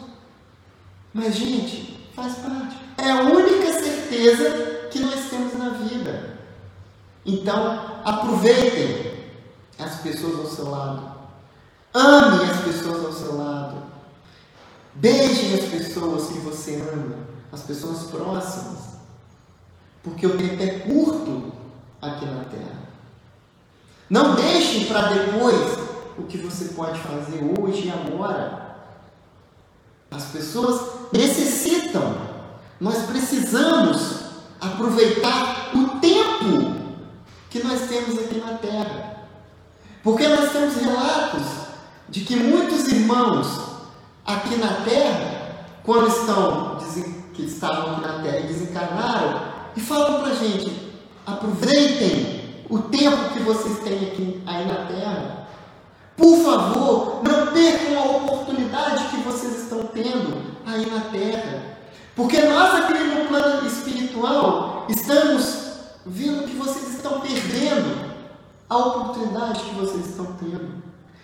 Mas, 1.12 1.36
gente, 1.36 2.10
faz 2.16 2.36
parte. 2.38 2.76
É 2.98 3.10
a 3.10 3.20
única 3.20 3.72
certeza 3.72 4.88
que 4.90 4.98
nós 4.98 5.28
temos 5.30 5.54
na 5.56 5.68
vida. 5.68 6.38
Então, 7.24 8.00
aproveitem 8.04 9.28
as 9.78 10.00
pessoas 10.00 10.40
ao 10.40 10.46
seu 10.46 10.70
lado. 10.70 11.14
Ame 11.92 12.50
as 12.50 12.60
pessoas 12.62 13.04
ao 13.04 13.12
seu 13.12 13.36
lado. 13.36 13.84
Beijem 14.94 15.54
as 15.54 15.66
pessoas 15.66 16.28
que 16.28 16.38
você 16.38 16.76
ama 16.76 17.34
as 17.54 17.62
pessoas 17.62 18.10
próximas, 18.10 18.80
porque 20.02 20.26
o 20.26 20.36
tempo 20.36 20.60
é 20.60 20.80
curto 20.80 21.52
aqui 22.02 22.26
na 22.26 22.44
Terra. 22.44 22.82
Não 24.10 24.34
deixe 24.34 24.86
para 24.86 25.12
depois 25.12 25.93
o 26.18 26.22
que 26.24 26.38
você 26.38 26.66
pode 26.74 26.98
fazer 27.00 27.42
hoje 27.58 27.88
e 27.88 27.90
agora. 27.90 28.76
As 30.10 30.24
pessoas 30.26 30.80
necessitam, 31.12 32.14
nós 32.80 33.04
precisamos 33.04 34.24
aproveitar 34.60 35.70
o 35.74 36.00
tempo 36.00 36.74
que 37.50 37.62
nós 37.62 37.88
temos 37.88 38.18
aqui 38.18 38.38
na 38.38 38.54
Terra. 38.58 39.26
Porque 40.02 40.28
nós 40.28 40.52
temos 40.52 40.76
relatos 40.76 41.42
de 42.08 42.20
que 42.20 42.36
muitos 42.36 42.86
irmãos 42.88 43.46
aqui 44.24 44.56
na 44.56 44.84
Terra, 44.84 45.66
quando 45.82 46.08
estão 46.08 46.74
que 47.34 47.42
estavam 47.42 47.92
aqui 47.92 48.00
na 48.02 48.22
Terra 48.22 48.38
e 48.40 48.46
desencarnaram, 48.46 49.42
e 49.76 49.80
falam 49.80 50.20
para 50.20 50.32
a 50.32 50.34
gente: 50.34 50.92
aproveitem 51.26 52.64
o 52.70 52.78
tempo 52.78 53.32
que 53.32 53.40
vocês 53.40 53.80
têm 53.80 54.08
aqui 54.08 54.42
aí 54.46 54.66
na 54.66 54.86
Terra, 54.86 55.43
Por 56.16 56.44
favor, 56.44 57.22
não 57.24 57.52
percam 57.52 57.98
a 57.98 58.16
oportunidade 58.16 59.08
que 59.08 59.16
vocês 59.22 59.62
estão 59.62 59.84
tendo 59.84 60.42
aí 60.64 60.86
na 60.86 61.00
terra. 61.10 61.78
Porque 62.14 62.40
nós 62.42 62.84
aqui 62.84 62.94
no 62.94 63.26
plano 63.26 63.66
espiritual 63.66 64.86
estamos 64.88 65.64
vendo 66.06 66.46
que 66.46 66.56
vocês 66.56 66.94
estão 66.94 67.20
perdendo 67.20 68.14
a 68.68 68.76
oportunidade 68.76 69.64
que 69.64 69.74
vocês 69.74 70.10
estão 70.10 70.26
tendo. 70.38 70.82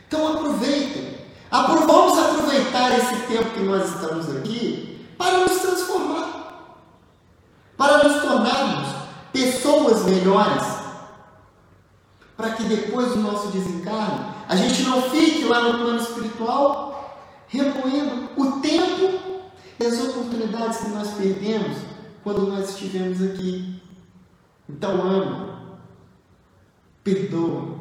Então 0.09 0.26
aproveitem. 0.35 1.20
Vamos 1.50 2.18
aproveitar 2.18 2.96
esse 2.98 3.26
tempo 3.26 3.50
que 3.50 3.61
nós 3.61 3.94
estamos 3.94 4.37
aqui 4.37 5.07
para 5.16 5.38
nos 5.38 5.59
transformar, 5.59 6.76
para 7.76 8.05
nos 8.05 8.22
tornarmos 8.22 8.88
pessoas 9.33 10.05
melhores, 10.05 10.64
para 12.37 12.50
que 12.50 12.62
depois 12.64 13.09
do 13.09 13.16
nosso 13.18 13.48
desencarne 13.48 14.39
a 14.50 14.56
gente 14.56 14.82
não 14.82 15.00
fique 15.02 15.44
lá 15.44 15.60
no 15.62 15.78
plano 15.78 16.00
espiritual 16.00 17.46
remoendo 17.46 18.30
o 18.36 18.60
tempo 18.60 19.20
e 19.78 19.86
as 19.86 19.96
oportunidades 20.00 20.78
que 20.78 20.88
nós 20.88 21.12
perdemos 21.12 21.76
quando 22.24 22.48
nós 22.48 22.70
estivemos 22.70 23.22
aqui. 23.22 23.80
Então 24.68 25.02
ame, 25.02 25.52
perdoe, 27.04 27.76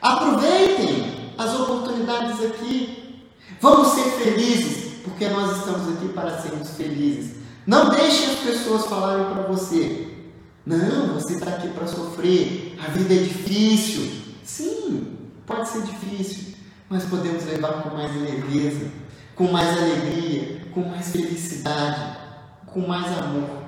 aproveitem 0.00 1.32
as 1.36 1.52
oportunidades 1.58 2.46
aqui. 2.46 3.26
Vamos 3.60 3.88
ser 3.88 4.08
felizes, 4.12 4.92
porque 5.02 5.28
nós 5.28 5.58
estamos 5.58 5.96
aqui 5.96 6.10
para 6.10 6.38
sermos 6.40 6.76
felizes. 6.76 7.38
Não 7.66 7.90
deixe 7.90 8.26
as 8.26 8.38
pessoas 8.38 8.86
falarem 8.86 9.34
para 9.34 9.42
você. 9.48 10.16
Não, 10.64 11.14
você 11.14 11.34
está 11.34 11.50
aqui 11.50 11.66
para 11.70 11.88
sofrer. 11.88 12.78
A 12.78 12.92
vida 12.92 13.14
é 13.14 13.18
difícil. 13.18 14.22
Sim, 14.44 15.13
pode 15.46 15.68
ser 15.68 15.82
difícil, 15.82 16.54
mas 16.88 17.04
podemos 17.04 17.44
levar 17.44 17.82
com 17.82 17.90
mais 17.90 18.14
leveza, 18.14 18.90
com 19.34 19.50
mais 19.50 19.76
alegria, 19.76 20.66
com 20.72 20.80
mais 20.82 21.10
felicidade, 21.10 22.18
com 22.66 22.80
mais 22.80 23.06
amor. 23.18 23.64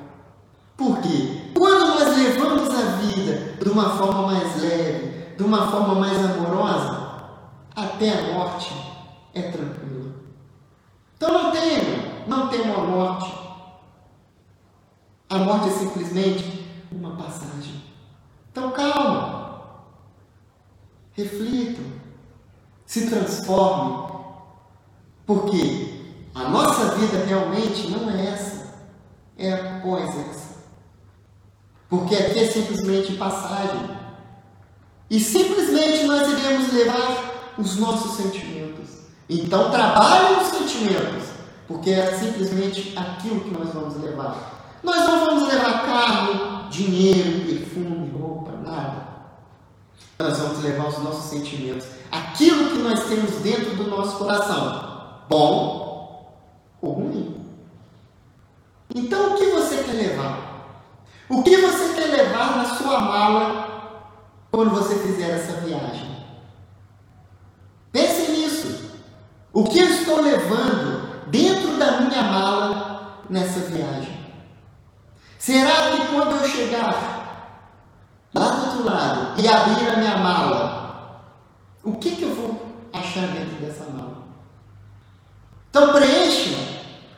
Por 0.76 1.00
quê? 1.00 1.52
Quando 1.54 1.86
nós 1.86 2.16
levamos 2.16 2.68
a 2.70 2.96
vida 2.96 3.56
de 3.62 3.68
uma 3.68 3.96
forma 3.96 4.26
mais 4.26 4.60
leve, 4.60 5.34
de 5.36 5.42
uma 5.42 5.70
forma 5.70 5.94
mais 5.94 6.18
amorosa, 6.18 7.06
até 7.74 8.10
a 8.10 8.32
morte 8.34 8.72
é 9.34 9.42
tranquila. 9.42 10.14
Então 11.16 11.32
não 11.32 11.50
temam, 11.50 12.26
não 12.26 12.48
temam 12.48 12.76
a 12.76 12.86
morte. 12.86 13.32
A 15.28 15.38
morte 15.38 15.68
é 15.68 15.72
simplesmente 15.72 16.66
uma 16.92 17.16
passagem. 17.16 17.82
Então 18.52 18.70
calma, 18.70 19.45
reflitam, 21.16 21.84
se 22.84 23.08
transformem, 23.08 24.06
porque 25.24 25.96
a 26.34 26.48
nossa 26.50 26.94
vida 26.96 27.24
realmente 27.24 27.90
não 27.90 28.10
é 28.10 28.26
essa, 28.26 28.74
é 29.38 29.52
após 29.52 30.08
essa. 30.28 30.56
Porque 31.88 32.14
aqui 32.14 32.40
é 32.40 32.46
simplesmente 32.46 33.14
passagem. 33.14 33.96
E 35.08 35.18
simplesmente 35.18 36.04
nós 36.04 36.28
iremos 36.28 36.72
levar 36.72 37.54
os 37.56 37.76
nossos 37.76 38.16
sentimentos. 38.16 38.90
Então 39.28 39.70
trabalhem 39.70 40.42
os 40.42 40.48
sentimentos, 40.48 41.28
porque 41.66 41.90
é 41.90 42.12
simplesmente 42.12 42.96
aquilo 42.96 43.40
que 43.40 43.50
nós 43.50 43.72
vamos 43.72 43.96
levar. 44.00 44.78
Nós 44.82 45.06
não 45.06 45.24
vamos 45.24 45.48
levar 45.48 45.86
carne, 45.86 46.70
dinheiro, 46.70 47.46
perfume, 47.46 48.10
roupa, 48.10 48.52
nada. 48.64 49.05
Nós 50.18 50.38
vamos 50.38 50.62
levar 50.62 50.88
os 50.88 50.98
nossos 50.98 51.30
sentimentos. 51.30 51.86
Aquilo 52.10 52.70
que 52.70 52.78
nós 52.78 53.04
temos 53.04 53.30
dentro 53.42 53.76
do 53.76 53.88
nosso 53.88 54.16
coração. 54.16 55.20
Bom 55.28 56.36
ou 56.80 56.92
ruim. 56.92 57.44
Então 58.94 59.34
o 59.34 59.36
que 59.36 59.46
você 59.46 59.82
quer 59.82 59.92
levar? 59.92 60.46
O 61.28 61.42
que 61.42 61.56
você 61.56 61.94
quer 61.94 62.06
levar 62.06 62.56
na 62.56 62.64
sua 62.76 63.00
mala 63.00 64.00
quando 64.50 64.70
você 64.70 64.94
fizer 64.96 65.30
essa 65.30 65.60
viagem? 65.60 66.24
Pense 67.92 68.30
nisso. 68.30 68.90
O 69.52 69.64
que 69.64 69.78
eu 69.78 69.88
estou 69.88 70.20
levando 70.20 71.28
dentro 71.28 71.76
da 71.78 72.00
minha 72.02 72.22
mala 72.22 73.22
nessa 73.28 73.60
viagem? 73.60 74.16
Será 75.38 75.92
que 75.92 76.06
quando 76.06 76.36
eu 76.36 76.48
chegar 76.48 77.15
lá 78.34 78.48
do 78.48 78.66
outro 78.66 78.84
lado 78.84 79.40
e 79.40 79.48
abrir 79.48 79.88
a 79.88 79.96
minha 79.96 80.16
mala, 80.18 81.24
o 81.82 81.92
que, 81.94 82.16
que 82.16 82.22
eu 82.22 82.34
vou 82.34 82.74
achar 82.92 83.26
dentro 83.28 83.56
dessa 83.56 83.84
mala? 83.90 84.24
Então 85.70 85.92
preencha 85.92 86.56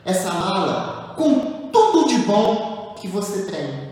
essa 0.05 0.33
mala 0.33 1.13
com 1.15 1.69
tudo 1.71 2.07
de 2.07 2.19
bom 2.19 2.95
que 2.99 3.07
você 3.07 3.43
tem 3.43 3.89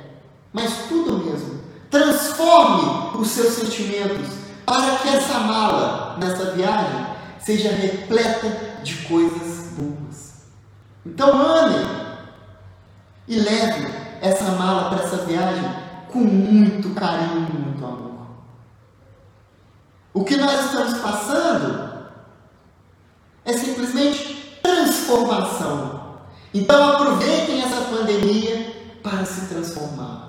mas 0.58 0.88
tudo 0.88 1.23
mesmo. 1.23 1.62
Transforme 1.89 3.19
os 3.19 3.27
seus 3.30 3.53
sentimentos 3.53 4.27
para 4.65 4.97
que 4.97 5.10
essa 5.10 5.39
mala 5.39 6.17
nessa 6.17 6.51
viagem 6.51 7.06
seja 7.39 7.69
repleta 7.69 8.82
de 8.84 8.95
coisas 9.06 9.67
boas. 9.77 10.34
Então 11.06 11.30
ame 11.39 11.86
e 13.27 13.39
leve 13.39 13.88
essa 14.19 14.51
mala 14.51 14.89
para 14.89 15.03
essa 15.03 15.17
viagem 15.17 15.63
com 16.12 16.20
muito 16.20 16.89
carinho 16.96 17.41
muito 17.52 17.86
amor. 17.86 18.28
O 20.13 20.24
que 20.24 20.36
nós 20.38 20.65
estamos 20.65 21.00
passando 21.00 22.08
é 23.46 23.54
simplesmente 23.54 24.60
transformação. 24.62 26.17
Então 26.54 26.93
aproveitem 26.93 27.62
essa 27.62 27.82
pandemia 27.82 29.00
para 29.04 29.26
se 29.26 29.48
transformar 29.48 30.28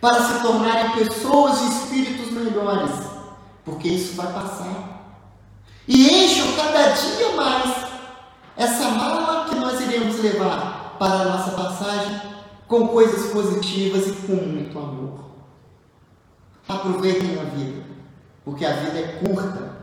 para 0.00 0.22
se 0.22 0.42
tornarem 0.42 0.92
pessoas 0.92 1.60
e 1.60 1.68
espíritos 1.68 2.30
melhores, 2.32 2.90
porque 3.64 3.88
isso 3.88 4.14
vai 4.14 4.32
passar. 4.32 5.16
E 5.86 6.24
encham 6.24 6.52
cada 6.52 6.90
dia 6.92 7.30
mais 7.34 7.88
essa 8.56 8.90
mala 8.90 9.48
que 9.48 9.56
nós 9.56 9.80
iremos 9.80 10.20
levar 10.20 10.96
para 10.98 11.14
a 11.14 11.24
nossa 11.24 11.50
passagem 11.52 12.20
com 12.68 12.86
coisas 12.88 13.32
positivas 13.32 14.06
e 14.06 14.12
com 14.12 14.34
muito 14.34 14.78
amor. 14.78 15.24
Aproveitem 16.68 17.40
a 17.40 17.44
vida, 17.44 17.82
porque 18.44 18.64
a 18.64 18.74
vida 18.74 18.98
é 18.98 19.20
curta. 19.24 19.78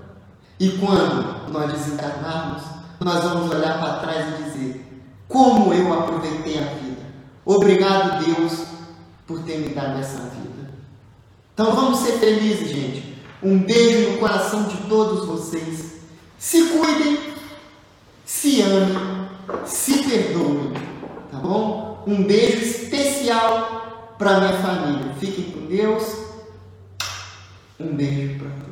E 0.59 0.69
quando 0.77 1.51
nós 1.51 1.73
desencarnarmos, 1.73 2.63
nós 2.99 3.23
vamos 3.23 3.51
olhar 3.51 3.79
para 3.79 3.99
trás 3.99 4.39
e 4.39 4.43
dizer: 4.43 5.01
Como 5.27 5.73
eu 5.73 5.91
aproveitei 5.91 6.59
a 6.59 6.67
vida. 6.75 7.01
Obrigado, 7.43 8.23
Deus, 8.23 8.65
por 9.27 9.41
ter 9.41 9.57
me 9.57 9.69
dado 9.69 9.99
essa 9.99 10.19
vida. 10.19 10.71
Então 11.53 11.73
vamos 11.73 11.99
ser 11.99 12.13
felizes, 12.19 12.69
gente. 12.69 13.15
Um 13.41 13.59
beijo 13.59 14.11
no 14.11 14.17
coração 14.19 14.63
de 14.63 14.77
todos 14.87 15.25
vocês. 15.25 15.95
Se 16.37 16.63
cuidem, 16.69 17.33
se 18.23 18.61
amem, 18.61 19.27
se 19.65 20.03
perdoem, 20.03 20.73
tá 21.31 21.37
bom? 21.39 21.94
Um 22.07 22.23
beijo 22.23 22.63
especial 22.63 24.15
para 24.17 24.39
minha 24.39 24.53
família. 24.61 25.13
Fiquem 25.19 25.45
com 25.45 25.65
Deus. 25.65 26.03
Um 27.79 27.95
beijo 27.95 28.39
para 28.39 28.64